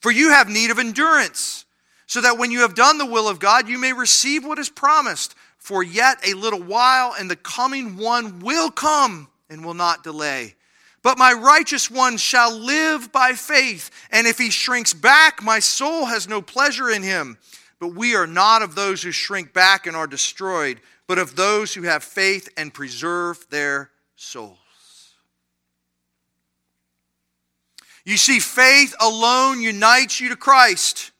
For 0.00 0.10
you 0.10 0.30
have 0.30 0.48
need 0.48 0.70
of 0.70 0.78
endurance, 0.78 1.66
so 2.06 2.22
that 2.22 2.38
when 2.38 2.50
you 2.50 2.60
have 2.60 2.74
done 2.74 2.96
the 2.96 3.04
will 3.04 3.28
of 3.28 3.38
God, 3.38 3.68
you 3.68 3.76
may 3.76 3.92
receive 3.92 4.46
what 4.46 4.58
is 4.58 4.70
promised. 4.70 5.34
For 5.58 5.82
yet 5.82 6.16
a 6.26 6.32
little 6.32 6.62
while, 6.62 7.14
and 7.18 7.30
the 7.30 7.36
coming 7.36 7.98
one 7.98 8.38
will 8.40 8.70
come 8.70 9.28
and 9.50 9.62
will 9.62 9.74
not 9.74 10.02
delay. 10.02 10.54
But 11.02 11.18
my 11.18 11.34
righteous 11.34 11.90
one 11.90 12.16
shall 12.16 12.56
live 12.56 13.12
by 13.12 13.34
faith, 13.34 13.90
and 14.10 14.26
if 14.26 14.38
he 14.38 14.50
shrinks 14.50 14.94
back, 14.94 15.42
my 15.42 15.58
soul 15.58 16.06
has 16.06 16.26
no 16.26 16.40
pleasure 16.40 16.88
in 16.88 17.02
him. 17.02 17.36
But 17.78 17.94
we 17.94 18.14
are 18.14 18.26
not 18.26 18.62
of 18.62 18.74
those 18.74 19.02
who 19.02 19.12
shrink 19.12 19.52
back 19.52 19.86
and 19.86 19.94
are 19.94 20.06
destroyed, 20.06 20.80
but 21.06 21.18
of 21.18 21.36
those 21.36 21.74
who 21.74 21.82
have 21.82 22.02
faith 22.02 22.48
and 22.56 22.74
preserve 22.74 23.46
their 23.50 23.90
souls. 24.16 24.58
You 28.04 28.16
see, 28.16 28.38
faith 28.38 28.94
alone 29.00 29.60
unites 29.60 30.20
you 30.20 30.28
to 30.28 30.36
Christ, 30.36 31.10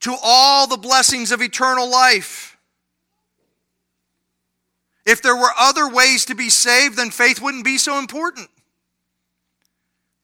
to 0.00 0.16
all 0.22 0.66
the 0.66 0.76
blessings 0.76 1.32
of 1.32 1.42
eternal 1.42 1.90
life. 1.90 2.56
If 5.04 5.22
there 5.22 5.36
were 5.36 5.52
other 5.56 5.88
ways 5.88 6.24
to 6.26 6.34
be 6.34 6.48
saved, 6.48 6.96
then 6.96 7.10
faith 7.10 7.40
wouldn't 7.40 7.64
be 7.64 7.78
so 7.78 7.98
important. 7.98 8.50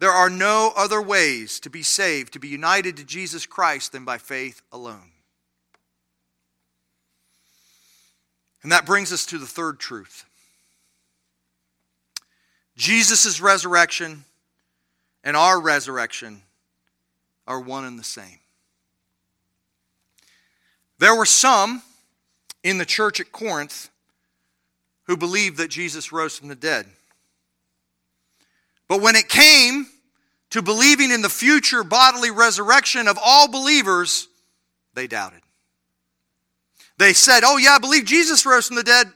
There 0.00 0.10
are 0.10 0.30
no 0.30 0.72
other 0.76 1.00
ways 1.00 1.60
to 1.60 1.70
be 1.70 1.84
saved, 1.84 2.32
to 2.32 2.40
be 2.40 2.48
united 2.48 2.96
to 2.96 3.04
Jesus 3.04 3.46
Christ, 3.46 3.92
than 3.92 4.04
by 4.04 4.18
faith 4.18 4.60
alone. 4.72 5.11
And 8.62 8.70
that 8.72 8.86
brings 8.86 9.12
us 9.12 9.26
to 9.26 9.38
the 9.38 9.46
third 9.46 9.78
truth 9.78 10.24
Jesus' 12.76 13.40
resurrection 13.40 14.24
and 15.24 15.36
our 15.36 15.60
resurrection 15.60 16.42
are 17.46 17.60
one 17.60 17.84
and 17.84 17.98
the 17.98 18.04
same. 18.04 18.38
There 20.98 21.16
were 21.16 21.26
some 21.26 21.82
in 22.62 22.78
the 22.78 22.84
church 22.84 23.20
at 23.20 23.32
Corinth 23.32 23.90
who 25.04 25.16
believed 25.16 25.58
that 25.58 25.68
Jesus 25.68 26.12
rose 26.12 26.38
from 26.38 26.48
the 26.48 26.54
dead. 26.54 26.86
But 28.88 29.00
when 29.00 29.16
it 29.16 29.28
came 29.28 29.86
to 30.50 30.62
believing 30.62 31.10
in 31.10 31.22
the 31.22 31.28
future 31.28 31.82
bodily 31.82 32.30
resurrection 32.30 33.08
of 33.08 33.18
all 33.22 33.48
believers, 33.48 34.28
they 34.94 35.06
doubted. 35.06 35.40
They 36.98 37.12
said, 37.12 37.40
Oh, 37.44 37.56
yeah, 37.56 37.72
I 37.72 37.78
believe 37.78 38.04
Jesus 38.04 38.44
rose 38.46 38.66
from 38.66 38.76
the 38.76 38.82
dead. 38.82 39.10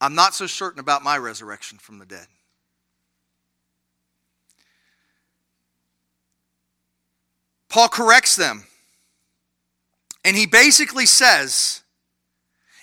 I'm 0.00 0.14
not 0.14 0.34
so 0.34 0.46
certain 0.46 0.80
about 0.80 1.02
my 1.02 1.16
resurrection 1.18 1.78
from 1.78 1.98
the 1.98 2.06
dead. 2.06 2.26
Paul 7.68 7.88
corrects 7.88 8.36
them. 8.36 8.64
And 10.24 10.36
he 10.36 10.46
basically 10.46 11.06
says, 11.06 11.82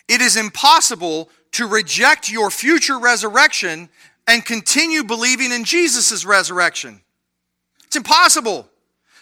It 0.08 0.22
is 0.22 0.36
impossible 0.36 1.30
to 1.54 1.68
reject 1.68 2.32
your 2.32 2.50
future 2.50 3.00
resurrection 3.00 3.90
and 4.28 4.46
continue 4.46 5.04
believing 5.04 5.52
in 5.52 5.64
Jesus' 5.64 6.26
resurrection. 6.26 7.02
It's 7.86 7.96
impossible. 7.96 8.70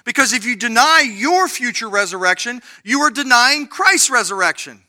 Because 0.03 0.31
if 0.31 0.45
you 0.45 0.55
deny 0.55 1.01
your 1.01 1.49
future 1.49 1.89
resurrection, 1.89 2.61
you 2.83 3.01
are 3.01 3.09
denying 3.09 3.67
Christ's 3.67 4.09
resurrection. 4.09 4.81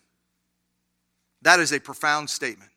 That 1.42 1.60
is 1.60 1.72
a 1.72 1.80
profound 1.80 2.30
statement. 2.30 2.70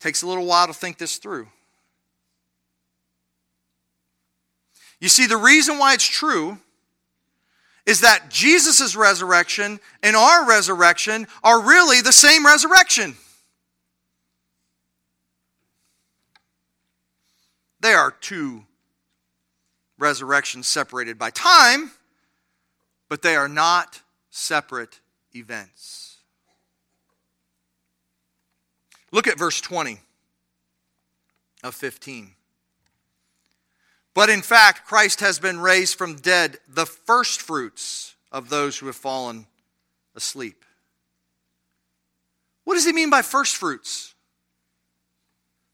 Takes 0.00 0.22
a 0.22 0.26
little 0.26 0.44
while 0.44 0.66
to 0.66 0.74
think 0.74 0.98
this 0.98 1.16
through. 1.16 1.48
You 5.00 5.08
see, 5.08 5.26
the 5.26 5.36
reason 5.36 5.78
why 5.78 5.94
it's 5.94 6.06
true 6.06 6.58
is 7.86 8.00
that 8.00 8.30
Jesus' 8.30 8.96
resurrection 8.96 9.80
and 10.02 10.16
our 10.16 10.48
resurrection 10.48 11.26
are 11.42 11.60
really 11.60 12.00
the 12.00 12.12
same 12.12 12.46
resurrection. 12.46 13.16
They 17.80 17.92
are 17.92 18.10
two 18.10 18.64
resurrections 19.98 20.66
separated 20.66 21.18
by 21.18 21.30
time, 21.30 21.90
but 23.10 23.20
they 23.20 23.36
are 23.36 23.48
not 23.48 24.00
separate 24.30 25.00
events. 25.34 26.18
Look 29.12 29.26
at 29.26 29.38
verse 29.38 29.60
20 29.60 30.00
of 31.62 31.74
15. 31.74 32.32
But 34.12 34.30
in 34.30 34.42
fact, 34.42 34.86
Christ 34.86 35.20
has 35.20 35.38
been 35.38 35.58
raised 35.60 35.96
from 35.96 36.16
dead, 36.16 36.58
the 36.68 36.86
first 36.86 37.40
fruits 37.42 38.14
of 38.30 38.48
those 38.48 38.78
who 38.78 38.86
have 38.86 38.96
fallen 38.96 39.46
asleep. 40.14 40.64
What 42.64 42.74
does 42.74 42.86
he 42.86 42.92
mean 42.92 43.10
by 43.10 43.22
first 43.22 43.56
fruits? 43.56 44.14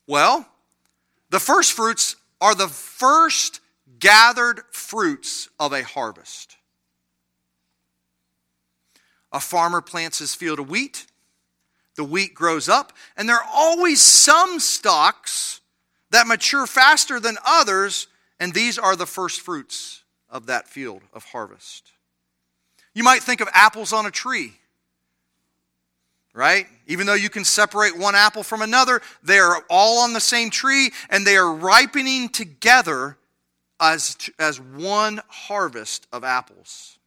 Well, 0.06 0.46
the 1.30 1.38
first 1.38 1.72
fruits 1.72 2.16
are 2.40 2.54
the 2.54 2.68
first 2.68 3.60
gathered 3.98 4.62
fruits 4.72 5.48
of 5.58 5.72
a 5.72 5.84
harvest. 5.84 6.56
A 9.32 9.40
farmer 9.40 9.80
plants 9.80 10.18
his 10.18 10.34
field 10.34 10.58
of 10.58 10.68
wheat, 10.68 11.06
the 11.96 12.04
wheat 12.04 12.34
grows 12.34 12.68
up, 12.68 12.92
and 13.16 13.28
there 13.28 13.36
are 13.36 13.48
always 13.52 14.00
some 14.00 14.58
stalks 14.58 15.60
that 16.10 16.26
mature 16.26 16.66
faster 16.66 17.20
than 17.20 17.36
others 17.46 18.08
and 18.40 18.54
these 18.54 18.78
are 18.78 18.96
the 18.96 19.06
first 19.06 19.42
fruits 19.42 20.02
of 20.30 20.46
that 20.46 20.66
field 20.66 21.02
of 21.12 21.24
harvest. 21.26 21.92
You 22.94 23.04
might 23.04 23.22
think 23.22 23.42
of 23.42 23.48
apples 23.52 23.92
on 23.92 24.06
a 24.06 24.10
tree, 24.10 24.54
right? 26.32 26.66
Even 26.86 27.06
though 27.06 27.14
you 27.14 27.28
can 27.28 27.44
separate 27.44 27.96
one 27.96 28.14
apple 28.14 28.42
from 28.42 28.62
another, 28.62 29.02
they 29.22 29.38
are 29.38 29.62
all 29.68 29.98
on 29.98 30.14
the 30.14 30.20
same 30.20 30.48
tree 30.48 30.90
and 31.10 31.26
they 31.26 31.36
are 31.36 31.52
ripening 31.52 32.30
together 32.30 33.18
as, 33.78 34.16
as 34.38 34.58
one 34.58 35.20
harvest 35.28 36.06
of 36.10 36.24
apples. 36.24 36.98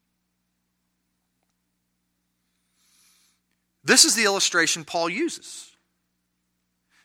This 3.84 4.06
is 4.06 4.16
the 4.16 4.24
illustration 4.24 4.86
Paul 4.86 5.10
uses. 5.10 5.70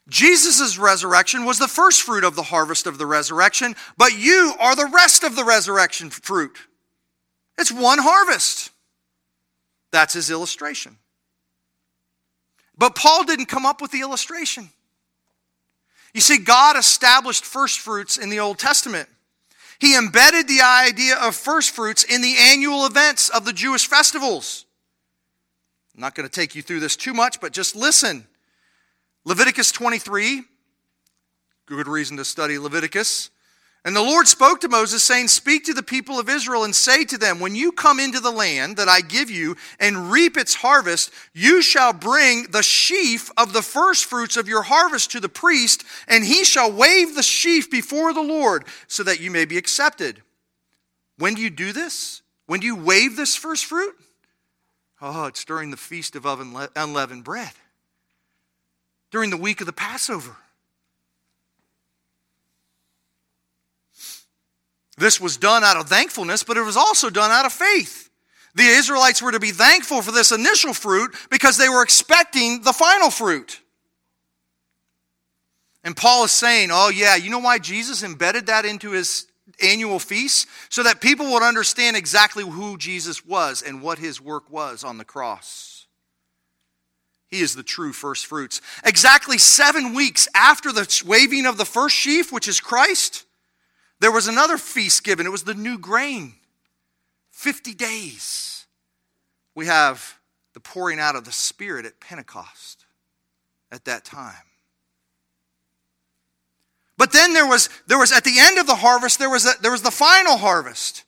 Jesus' 0.08 0.78
resurrection 0.78 1.44
was 1.44 1.58
the 1.58 1.68
first 1.68 2.02
fruit 2.02 2.24
of 2.24 2.34
the 2.34 2.42
harvest 2.42 2.86
of 2.86 2.96
the 2.96 3.06
resurrection, 3.06 3.76
but 3.98 4.18
you 4.18 4.54
are 4.58 4.74
the 4.74 4.90
rest 4.92 5.22
of 5.22 5.36
the 5.36 5.44
resurrection 5.44 6.08
fruit. 6.08 6.56
It's 7.58 7.72
one 7.72 7.98
harvest. 7.98 8.70
That's 9.90 10.14
his 10.14 10.30
illustration. 10.30 10.96
But 12.76 12.94
Paul 12.94 13.24
didn't 13.24 13.46
come 13.46 13.66
up 13.66 13.82
with 13.82 13.90
the 13.90 14.00
illustration. 14.00 14.70
You 16.14 16.20
see, 16.20 16.38
God 16.38 16.78
established 16.78 17.44
first 17.44 17.80
fruits 17.80 18.16
in 18.16 18.30
the 18.30 18.40
Old 18.40 18.58
Testament. 18.58 19.08
He 19.78 19.96
embedded 19.96 20.48
the 20.48 20.62
idea 20.62 21.16
of 21.16 21.34
first 21.34 21.72
fruits 21.72 22.02
in 22.04 22.22
the 22.22 22.34
annual 22.38 22.86
events 22.86 23.28
of 23.28 23.44
the 23.44 23.52
Jewish 23.52 23.86
festivals. 23.86 24.64
I'm 25.98 26.02
not 26.02 26.14
going 26.14 26.28
to 26.28 26.32
take 26.32 26.54
you 26.54 26.62
through 26.62 26.78
this 26.78 26.94
too 26.94 27.12
much, 27.12 27.40
but 27.40 27.52
just 27.52 27.74
listen. 27.74 28.24
Leviticus 29.24 29.72
23, 29.72 30.42
good 31.66 31.88
reason 31.88 32.16
to 32.18 32.24
study 32.24 32.56
Leviticus. 32.56 33.30
And 33.84 33.96
the 33.96 34.02
Lord 34.02 34.28
spoke 34.28 34.60
to 34.60 34.68
Moses, 34.68 35.02
saying, 35.02 35.26
Speak 35.26 35.64
to 35.64 35.74
the 35.74 35.82
people 35.82 36.20
of 36.20 36.28
Israel 36.28 36.62
and 36.62 36.72
say 36.72 37.04
to 37.06 37.18
them, 37.18 37.40
When 37.40 37.56
you 37.56 37.72
come 37.72 37.98
into 37.98 38.20
the 38.20 38.30
land 38.30 38.76
that 38.76 38.88
I 38.88 39.00
give 39.00 39.28
you 39.28 39.56
and 39.80 40.12
reap 40.12 40.36
its 40.36 40.54
harvest, 40.54 41.10
you 41.34 41.62
shall 41.62 41.92
bring 41.92 42.44
the 42.52 42.62
sheaf 42.62 43.32
of 43.36 43.52
the 43.52 43.62
first 43.62 44.04
fruits 44.04 44.36
of 44.36 44.46
your 44.46 44.62
harvest 44.62 45.10
to 45.10 45.20
the 45.20 45.28
priest, 45.28 45.82
and 46.06 46.24
he 46.24 46.44
shall 46.44 46.70
wave 46.70 47.16
the 47.16 47.24
sheaf 47.24 47.68
before 47.72 48.12
the 48.12 48.22
Lord, 48.22 48.66
so 48.86 49.02
that 49.02 49.18
you 49.18 49.32
may 49.32 49.46
be 49.46 49.58
accepted. 49.58 50.22
When 51.16 51.34
do 51.34 51.42
you 51.42 51.50
do 51.50 51.72
this? 51.72 52.22
When 52.46 52.60
do 52.60 52.68
you 52.68 52.76
wave 52.76 53.16
this 53.16 53.34
first 53.34 53.64
fruit? 53.64 53.96
Oh, 55.00 55.26
it's 55.26 55.44
during 55.44 55.70
the 55.70 55.76
feast 55.76 56.16
of 56.16 56.26
unleavened 56.26 57.24
bread 57.24 57.52
during 59.10 59.30
the 59.30 59.36
week 59.36 59.60
of 59.60 59.66
the 59.66 59.72
Passover. 59.72 60.36
This 64.96 65.20
was 65.20 65.36
done 65.36 65.62
out 65.62 65.76
of 65.76 65.88
thankfulness, 65.88 66.42
but 66.42 66.56
it 66.56 66.62
was 66.62 66.76
also 66.76 67.08
done 67.08 67.30
out 67.30 67.46
of 67.46 67.52
faith. 67.52 68.10
The 68.54 68.64
Israelites 68.66 69.22
were 69.22 69.30
to 69.30 69.38
be 69.38 69.52
thankful 69.52 70.02
for 70.02 70.10
this 70.10 70.32
initial 70.32 70.74
fruit 70.74 71.14
because 71.30 71.56
they 71.56 71.68
were 71.68 71.82
expecting 71.82 72.62
the 72.62 72.72
final 72.72 73.10
fruit. 73.10 73.60
And 75.84 75.96
Paul 75.96 76.24
is 76.24 76.32
saying, 76.32 76.70
oh, 76.72 76.90
yeah, 76.90 77.14
you 77.14 77.30
know 77.30 77.38
why 77.38 77.60
Jesus 77.60 78.02
embedded 78.02 78.46
that 78.46 78.64
into 78.64 78.90
his 78.90 79.26
annual 79.62 79.98
feasts? 79.98 80.46
So 80.68 80.82
that 80.82 81.00
people 81.00 81.32
would 81.32 81.42
understand 81.42 81.96
exactly 81.96 82.44
who 82.44 82.78
Jesus 82.78 83.24
was 83.24 83.62
and 83.62 83.82
what 83.82 83.98
his 83.98 84.20
work 84.20 84.50
was 84.50 84.84
on 84.84 84.98
the 84.98 85.04
cross. 85.04 85.86
He 87.28 87.40
is 87.40 87.54
the 87.54 87.62
true 87.62 87.92
first 87.92 88.26
fruits. 88.26 88.60
Exactly 88.84 89.38
seven 89.38 89.94
weeks 89.94 90.28
after 90.34 90.72
the 90.72 91.02
waving 91.06 91.46
of 91.46 91.58
the 91.58 91.66
first 91.66 91.94
sheaf, 91.94 92.32
which 92.32 92.48
is 92.48 92.60
Christ, 92.60 93.26
there 94.00 94.12
was 94.12 94.28
another 94.28 94.56
feast 94.56 95.04
given. 95.04 95.26
It 95.26 95.30
was 95.30 95.44
the 95.44 95.54
new 95.54 95.78
grain. 95.78 96.34
50 97.30 97.74
days. 97.74 98.66
We 99.54 99.66
have 99.66 100.18
the 100.54 100.60
pouring 100.60 100.98
out 100.98 101.16
of 101.16 101.24
the 101.24 101.32
Spirit 101.32 101.84
at 101.84 102.00
Pentecost 102.00 102.86
at 103.70 103.84
that 103.84 104.04
time. 104.04 104.34
But 106.98 107.12
then 107.12 107.32
there 107.32 107.46
was, 107.46 107.70
there 107.86 107.98
was 107.98 108.12
at 108.12 108.24
the 108.24 108.38
end 108.38 108.58
of 108.58 108.66
the 108.66 108.74
harvest, 108.74 109.18
there 109.18 109.30
was, 109.30 109.46
a, 109.46 109.52
there 109.62 109.70
was 109.70 109.82
the 109.82 109.90
final 109.90 110.36
harvest. 110.36 111.04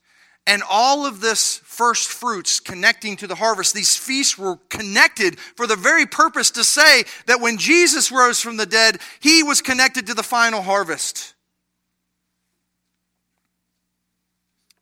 And 0.46 0.62
all 0.68 1.04
of 1.04 1.20
this 1.20 1.58
first 1.64 2.08
fruits 2.08 2.60
connecting 2.60 3.16
to 3.16 3.26
the 3.26 3.34
harvest, 3.34 3.74
these 3.74 3.96
feasts 3.96 4.38
were 4.38 4.56
connected 4.68 5.38
for 5.38 5.66
the 5.66 5.76
very 5.76 6.06
purpose 6.06 6.50
to 6.52 6.64
say 6.64 7.04
that 7.26 7.40
when 7.40 7.58
Jesus 7.58 8.10
rose 8.10 8.40
from 8.40 8.56
the 8.56 8.66
dead, 8.66 9.00
he 9.20 9.42
was 9.42 9.60
connected 9.60 10.06
to 10.06 10.14
the 10.14 10.22
final 10.22 10.62
harvest. 10.62 11.34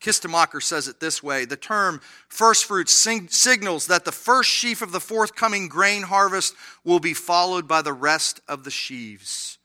Kistemaker 0.00 0.62
says 0.62 0.86
it 0.86 1.00
this 1.00 1.22
way 1.22 1.44
the 1.44 1.56
term 1.56 2.00
first 2.28 2.66
fruits 2.66 2.92
sing- 2.92 3.28
signals 3.28 3.88
that 3.88 4.04
the 4.04 4.12
first 4.12 4.48
sheaf 4.48 4.80
of 4.80 4.92
the 4.92 5.00
forthcoming 5.00 5.68
grain 5.68 6.02
harvest 6.02 6.54
will 6.84 7.00
be 7.00 7.14
followed 7.14 7.66
by 7.66 7.82
the 7.82 7.92
rest 7.92 8.40
of 8.46 8.62
the 8.62 8.70
sheaves. 8.70 9.57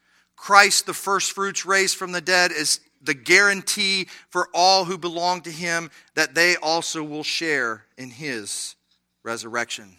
Christ, 0.44 0.88
the 0.88 0.94
first 0.94 1.32
fruits 1.32 1.66
raised 1.66 1.96
from 1.96 2.12
the 2.12 2.20
dead, 2.20 2.52
is 2.52 2.82
the 3.02 3.14
guarantee 3.14 4.10
for 4.30 4.50
all 4.54 4.84
who 4.84 4.98
belong 4.98 5.40
to 5.44 5.50
him 5.50 5.90
that 6.16 6.36
they 6.36 6.58
also 6.58 7.02
will 7.02 7.24
share 7.24 7.86
in 7.98 8.10
his 8.10 8.76
resurrection. 9.24 9.96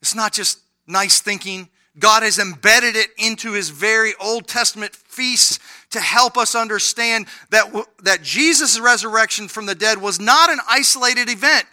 It's 0.00 0.14
not 0.14 0.32
just 0.32 0.60
nice 0.86 1.20
thinking. 1.20 1.68
God 1.98 2.22
has 2.22 2.38
embedded 2.38 2.96
it 2.96 3.08
into 3.18 3.52
his 3.52 3.68
very 3.68 4.14
Old 4.18 4.48
Testament 4.48 4.96
feasts 4.96 5.58
to 5.90 6.00
help 6.00 6.38
us 6.38 6.54
understand 6.54 7.26
that, 7.50 7.70
that 8.04 8.22
Jesus' 8.22 8.80
resurrection 8.80 9.48
from 9.48 9.66
the 9.66 9.74
dead 9.74 10.00
was 10.00 10.18
not 10.18 10.48
an 10.48 10.60
isolated 10.66 11.28
event. 11.28 11.66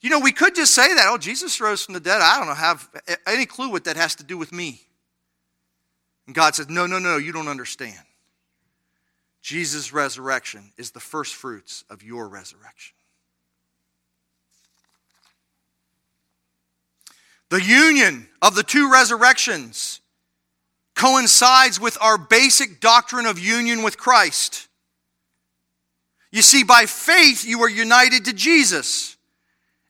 You 0.00 0.08
know, 0.08 0.20
we 0.20 0.32
could 0.32 0.54
just 0.54 0.74
say 0.74 0.94
that, 0.94 1.04
oh, 1.06 1.18
Jesus 1.18 1.60
rose 1.60 1.84
from 1.84 1.92
the 1.92 2.00
dead. 2.00 2.22
I 2.22 2.38
don't 2.38 2.48
know, 2.48 2.54
have 2.54 2.88
any 3.26 3.44
clue 3.44 3.68
what 3.68 3.84
that 3.84 3.98
has 3.98 4.14
to 4.14 4.24
do 4.24 4.38
with 4.38 4.52
me. 4.52 4.86
And 6.30 6.34
God 6.36 6.54
says, 6.54 6.68
No, 6.68 6.86
no, 6.86 7.00
no, 7.00 7.16
you 7.16 7.32
don't 7.32 7.48
understand. 7.48 7.98
Jesus' 9.42 9.92
resurrection 9.92 10.70
is 10.78 10.92
the 10.92 11.00
first 11.00 11.34
fruits 11.34 11.82
of 11.90 12.04
your 12.04 12.28
resurrection. 12.28 12.94
The 17.48 17.60
union 17.60 18.28
of 18.40 18.54
the 18.54 18.62
two 18.62 18.92
resurrections 18.92 20.00
coincides 20.94 21.80
with 21.80 21.98
our 22.00 22.16
basic 22.16 22.78
doctrine 22.78 23.26
of 23.26 23.40
union 23.40 23.82
with 23.82 23.98
Christ. 23.98 24.68
You 26.30 26.42
see, 26.42 26.62
by 26.62 26.86
faith, 26.86 27.44
you 27.44 27.60
are 27.62 27.68
united 27.68 28.26
to 28.26 28.32
Jesus. 28.32 29.16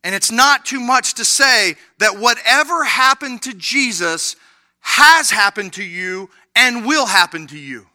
And 0.03 0.14
it's 0.14 0.32
not 0.32 0.64
too 0.64 0.80
much 0.80 1.12
to 1.16 1.24
say 1.26 1.74
that 1.99 2.16
whatever 2.16 2.84
happened 2.84 3.43
to 3.43 3.53
Jesus 3.53 4.36
has 4.81 5.31
happened 5.31 5.74
to 5.74 5.85
you 5.85 6.31
and 6.57 6.87
will 6.87 7.07
happen 7.07 7.47
to 7.49 7.59
you. 7.59 7.87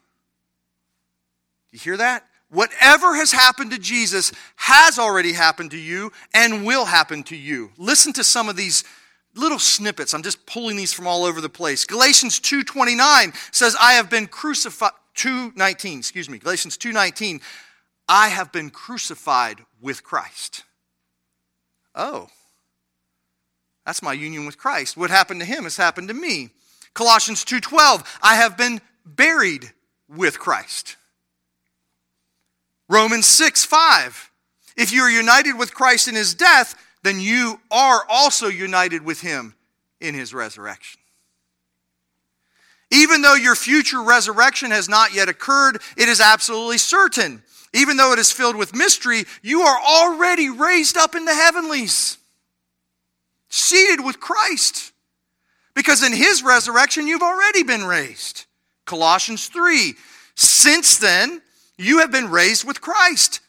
You 1.71 1.79
hear 1.79 1.97
that? 1.97 2.25
Whatever 2.49 3.15
has 3.15 3.31
happened 3.31 3.71
to 3.71 3.79
Jesus 3.79 4.31
has 4.55 4.97
already 4.97 5.33
happened 5.33 5.71
to 5.71 5.77
you 5.77 6.11
and 6.33 6.65
will 6.65 6.85
happen 6.85 7.23
to 7.23 7.35
you. 7.35 7.71
Listen 7.77 8.13
to 8.13 8.23
some 8.23 8.47
of 8.47 8.55
these 8.55 8.83
little 9.35 9.59
snippets. 9.59 10.13
I'm 10.13 10.23
just 10.23 10.45
pulling 10.45 10.77
these 10.77 10.93
from 10.93 11.07
all 11.07 11.25
over 11.25 11.41
the 11.41 11.49
place. 11.49 11.83
Galatians 11.83 12.39
2:29 12.39 13.33
says 13.51 13.75
I 13.79 13.93
have 13.93 14.09
been 14.09 14.27
crucified 14.27 14.93
2:19, 15.15 15.99
excuse 15.99 16.29
me. 16.29 16.37
Galatians 16.37 16.77
2:19 16.77 17.41
I 18.07 18.29
have 18.29 18.51
been 18.51 18.69
crucified 18.69 19.65
with 19.81 20.03
Christ. 20.03 20.63
Oh. 21.93 22.29
That's 23.85 24.01
my 24.01 24.13
union 24.13 24.45
with 24.45 24.57
Christ. 24.57 24.97
What 24.97 25.09
happened 25.09 25.41
to 25.41 25.45
him 25.45 25.63
has 25.63 25.77
happened 25.77 26.07
to 26.07 26.13
me. 26.13 26.51
Colossians 26.95 27.45
2:12, 27.45 28.03
I 28.23 28.35
have 28.35 28.57
been 28.57 28.81
buried 29.05 29.71
with 30.07 30.39
Christ. 30.39 30.95
Romans 32.89 33.27
6 33.27 33.63
5. 33.65 34.31
If 34.75 34.91
you 34.91 35.03
are 35.03 35.09
united 35.09 35.53
with 35.53 35.73
Christ 35.73 36.07
in 36.07 36.15
his 36.15 36.33
death, 36.33 36.75
then 37.03 37.19
you 37.19 37.61
are 37.69 38.05
also 38.09 38.47
united 38.47 39.03
with 39.03 39.21
him 39.21 39.55
in 40.01 40.15
his 40.15 40.33
resurrection. 40.33 40.99
Even 42.91 43.21
though 43.21 43.35
your 43.35 43.55
future 43.55 44.01
resurrection 44.01 44.71
has 44.71 44.87
not 44.87 45.13
yet 45.13 45.29
occurred, 45.29 45.81
it 45.97 46.07
is 46.07 46.21
absolutely 46.21 46.77
certain. 46.77 47.43
Even 47.73 47.97
though 47.97 48.13
it 48.13 48.19
is 48.19 48.31
filled 48.31 48.55
with 48.55 48.75
mystery, 48.75 49.25
you 49.41 49.61
are 49.61 49.79
already 49.79 50.49
raised 50.49 50.95
up 50.95 51.13
in 51.13 51.25
the 51.25 51.33
heavenlies, 51.33 52.17
seated 53.49 54.03
with 54.03 54.19
Christ. 54.19 54.93
Because 55.75 56.01
in 56.03 56.13
his 56.13 56.41
resurrection, 56.41 57.05
you've 57.05 57.21
already 57.21 57.63
been 57.63 57.83
raised. 57.83 58.45
Colossians 58.85 59.47
3. 59.47 59.93
Since 60.35 60.97
then, 60.97 61.41
you 61.77 61.99
have 61.99 62.11
been 62.11 62.29
raised 62.29 62.65
with 62.65 62.81
Christ. 62.81 63.41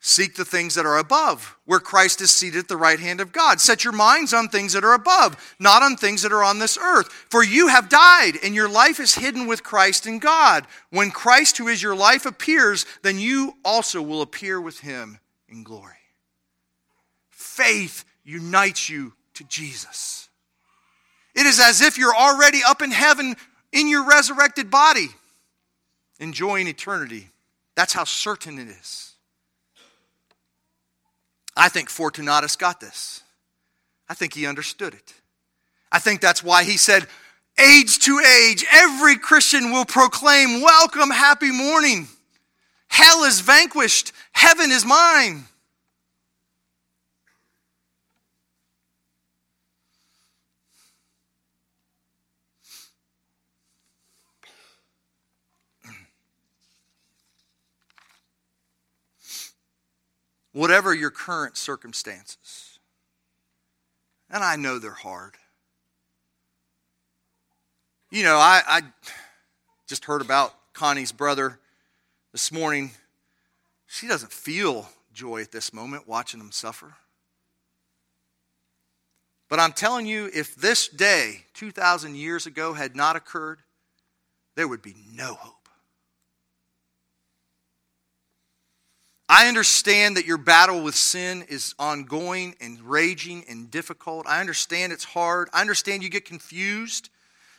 Seek 0.00 0.36
the 0.36 0.44
things 0.44 0.76
that 0.76 0.86
are 0.86 0.98
above, 0.98 1.56
where 1.64 1.80
Christ 1.80 2.20
is 2.20 2.30
seated 2.30 2.60
at 2.60 2.68
the 2.68 2.76
right 2.76 3.00
hand 3.00 3.20
of 3.20 3.32
God. 3.32 3.60
Set 3.60 3.82
your 3.82 3.92
minds 3.92 4.32
on 4.32 4.48
things 4.48 4.72
that 4.74 4.84
are 4.84 4.94
above, 4.94 5.56
not 5.58 5.82
on 5.82 5.96
things 5.96 6.22
that 6.22 6.32
are 6.32 6.44
on 6.44 6.60
this 6.60 6.78
earth. 6.78 7.12
For 7.28 7.42
you 7.42 7.68
have 7.68 7.88
died, 7.88 8.34
and 8.42 8.54
your 8.54 8.68
life 8.68 9.00
is 9.00 9.16
hidden 9.16 9.48
with 9.48 9.64
Christ 9.64 10.06
in 10.06 10.20
God. 10.20 10.66
When 10.90 11.10
Christ, 11.10 11.58
who 11.58 11.66
is 11.66 11.82
your 11.82 11.96
life, 11.96 12.24
appears, 12.24 12.86
then 13.02 13.18
you 13.18 13.54
also 13.64 14.00
will 14.00 14.22
appear 14.22 14.60
with 14.60 14.78
him 14.80 15.18
in 15.48 15.64
glory. 15.64 15.94
Faith 17.30 18.04
unites 18.22 18.88
you 18.88 19.12
to 19.34 19.44
Jesus. 19.44 20.25
It 21.36 21.46
is 21.46 21.60
as 21.60 21.82
if 21.82 21.98
you're 21.98 22.16
already 22.16 22.60
up 22.66 22.80
in 22.80 22.90
heaven 22.90 23.36
in 23.70 23.88
your 23.88 24.04
resurrected 24.06 24.70
body, 24.70 25.08
enjoying 26.18 26.66
eternity. 26.66 27.28
That's 27.74 27.92
how 27.92 28.04
certain 28.04 28.58
it 28.58 28.68
is. 28.68 29.12
I 31.54 31.68
think 31.68 31.90
Fortunatus 31.90 32.56
got 32.56 32.80
this. 32.80 33.22
I 34.08 34.14
think 34.14 34.32
he 34.32 34.46
understood 34.46 34.94
it. 34.94 35.14
I 35.92 35.98
think 35.98 36.20
that's 36.20 36.42
why 36.42 36.64
he 36.64 36.78
said, 36.78 37.06
Age 37.58 37.98
to 38.00 38.18
age, 38.18 38.64
every 38.70 39.16
Christian 39.16 39.72
will 39.72 39.84
proclaim, 39.84 40.62
Welcome, 40.62 41.10
happy 41.10 41.50
morning. 41.50 42.08
Hell 42.88 43.24
is 43.24 43.40
vanquished, 43.40 44.12
heaven 44.32 44.70
is 44.70 44.86
mine. 44.86 45.44
Whatever 60.56 60.94
your 60.94 61.10
current 61.10 61.54
circumstances. 61.54 62.78
And 64.30 64.42
I 64.42 64.56
know 64.56 64.78
they're 64.78 64.90
hard. 64.90 65.34
You 68.10 68.22
know, 68.22 68.36
I, 68.36 68.62
I 68.66 68.82
just 69.86 70.06
heard 70.06 70.22
about 70.22 70.54
Connie's 70.72 71.12
brother 71.12 71.58
this 72.32 72.50
morning. 72.50 72.92
She 73.86 74.08
doesn't 74.08 74.32
feel 74.32 74.88
joy 75.12 75.42
at 75.42 75.52
this 75.52 75.74
moment 75.74 76.08
watching 76.08 76.40
him 76.40 76.50
suffer. 76.50 76.94
But 79.50 79.60
I'm 79.60 79.72
telling 79.72 80.06
you, 80.06 80.30
if 80.32 80.56
this 80.56 80.88
day, 80.88 81.44
2,000 81.52 82.16
years 82.16 82.46
ago, 82.46 82.72
had 82.72 82.96
not 82.96 83.14
occurred, 83.14 83.58
there 84.54 84.66
would 84.66 84.80
be 84.80 84.94
no 85.12 85.34
hope. 85.34 85.55
I 89.28 89.48
understand 89.48 90.16
that 90.16 90.26
your 90.26 90.38
battle 90.38 90.82
with 90.82 90.94
sin 90.94 91.44
is 91.48 91.74
ongoing 91.78 92.54
and 92.60 92.80
raging 92.80 93.44
and 93.48 93.70
difficult. 93.70 94.26
I 94.26 94.40
understand 94.40 94.92
it's 94.92 95.04
hard. 95.04 95.48
I 95.52 95.60
understand 95.60 96.02
you 96.02 96.08
get 96.08 96.24
confused 96.24 97.10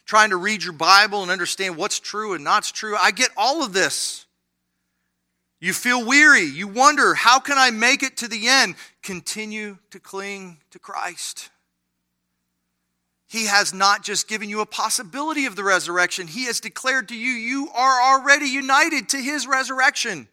trying 0.07 0.30
to 0.30 0.38
read 0.38 0.63
your 0.63 0.74
Bible 0.74 1.22
and 1.22 1.30
understand 1.30 1.76
what's 1.76 1.99
true 1.99 2.34
and 2.34 2.43
not's 2.43 2.72
true. 2.72 2.95
I 2.95 3.11
get 3.11 3.30
all 3.36 3.63
of 3.63 3.74
this. 3.74 4.26
You 5.59 5.74
feel 5.74 6.05
weary. 6.05 6.43
You 6.43 6.68
wonder, 6.68 7.13
how 7.13 7.39
can 7.39 7.57
I 7.57 7.72
make 7.72 8.03
it 8.03 8.18
to 8.18 8.28
the 8.28 8.47
end? 8.47 8.76
Continue 9.03 9.78
to 9.91 9.99
cling 9.99 10.59
to 10.72 10.80
Christ. 10.80 11.49
He 13.28 13.47
has 13.47 13.74
not 13.74 14.03
just 14.03 14.30
given 14.30 14.47
you 14.47 14.61
a 14.61 14.65
possibility 14.65 15.45
of 15.45 15.57
the 15.57 15.63
resurrection, 15.63 16.28
He 16.28 16.45
has 16.45 16.61
declared 16.61 17.09
to 17.09 17.15
you, 17.15 17.32
you 17.32 17.70
are 17.76 18.01
already 18.01 18.45
united 18.45 19.09
to 19.09 19.18
His 19.18 19.45
resurrection. 19.45 20.30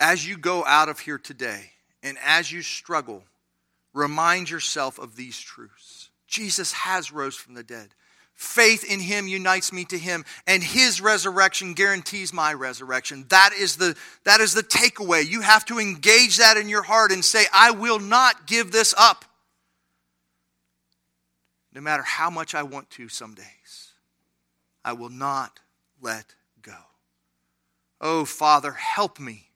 As 0.00 0.26
you 0.26 0.36
go 0.36 0.64
out 0.64 0.88
of 0.88 1.00
here 1.00 1.18
today 1.18 1.72
and 2.02 2.16
as 2.24 2.52
you 2.52 2.62
struggle, 2.62 3.24
remind 3.92 4.50
yourself 4.50 4.98
of 4.98 5.16
these 5.16 5.38
truths. 5.38 6.10
Jesus 6.26 6.72
has 6.72 7.12
rose 7.12 7.34
from 7.34 7.54
the 7.54 7.62
dead. 7.62 7.88
Faith 8.34 8.84
in 8.84 9.00
him 9.00 9.26
unites 9.26 9.72
me 9.72 9.84
to 9.86 9.98
him, 9.98 10.24
and 10.46 10.62
his 10.62 11.00
resurrection 11.00 11.74
guarantees 11.74 12.32
my 12.32 12.54
resurrection. 12.54 13.24
That 13.30 13.52
is 13.52 13.74
the, 13.74 13.96
that 14.22 14.40
is 14.40 14.54
the 14.54 14.62
takeaway. 14.62 15.28
You 15.28 15.40
have 15.40 15.64
to 15.64 15.80
engage 15.80 16.36
that 16.36 16.56
in 16.56 16.68
your 16.68 16.84
heart 16.84 17.10
and 17.10 17.24
say, 17.24 17.46
I 17.52 17.72
will 17.72 17.98
not 17.98 18.46
give 18.46 18.70
this 18.70 18.94
up. 18.96 19.24
No 21.74 21.80
matter 21.80 22.04
how 22.04 22.30
much 22.30 22.54
I 22.54 22.62
want 22.62 22.88
to 22.90 23.08
some 23.08 23.34
days, 23.34 23.92
I 24.84 24.92
will 24.92 25.10
not 25.10 25.58
let 26.00 26.36
go. 26.62 26.78
Oh, 28.00 28.24
Father, 28.24 28.70
help 28.70 29.18
me. 29.18 29.47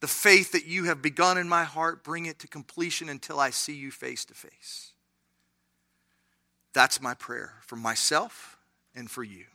The 0.00 0.06
faith 0.06 0.52
that 0.52 0.66
you 0.66 0.84
have 0.84 1.00
begun 1.00 1.38
in 1.38 1.48
my 1.48 1.64
heart, 1.64 2.04
bring 2.04 2.26
it 2.26 2.38
to 2.40 2.48
completion 2.48 3.08
until 3.08 3.40
I 3.40 3.50
see 3.50 3.74
you 3.74 3.90
face 3.90 4.24
to 4.26 4.34
face. 4.34 4.92
That's 6.74 7.00
my 7.00 7.14
prayer 7.14 7.54
for 7.62 7.76
myself 7.76 8.58
and 8.94 9.10
for 9.10 9.24
you. 9.24 9.46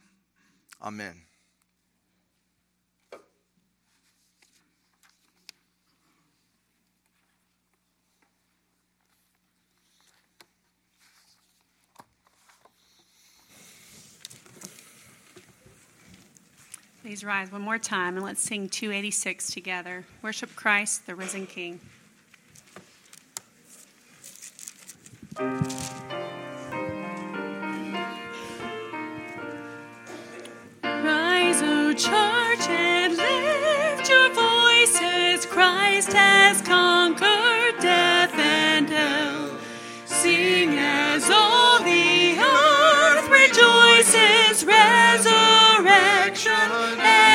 Amen. 0.81 1.21
Please 17.01 17.23
rise 17.23 17.51
one 17.51 17.63
more 17.63 17.79
time 17.79 18.15
and 18.15 18.23
let's 18.23 18.41
sing 18.41 18.69
286 18.69 19.49
together. 19.49 20.05
Worship 20.21 20.55
Christ, 20.55 21.07
the 21.07 21.15
risen 21.15 21.47
King. 21.47 21.79
Rise, 30.83 31.61
O 31.63 31.91
church, 31.93 32.69
and 32.69 33.17
lift 33.17 34.07
your 34.07 34.29
voices. 34.35 35.47
Christ 35.47 36.13
has 36.13 36.61
conquered 36.61 37.81
death 37.81 38.35
and 38.35 38.87
hell. 38.87 39.57
Sing 40.05 40.77
protection. 46.21 47.30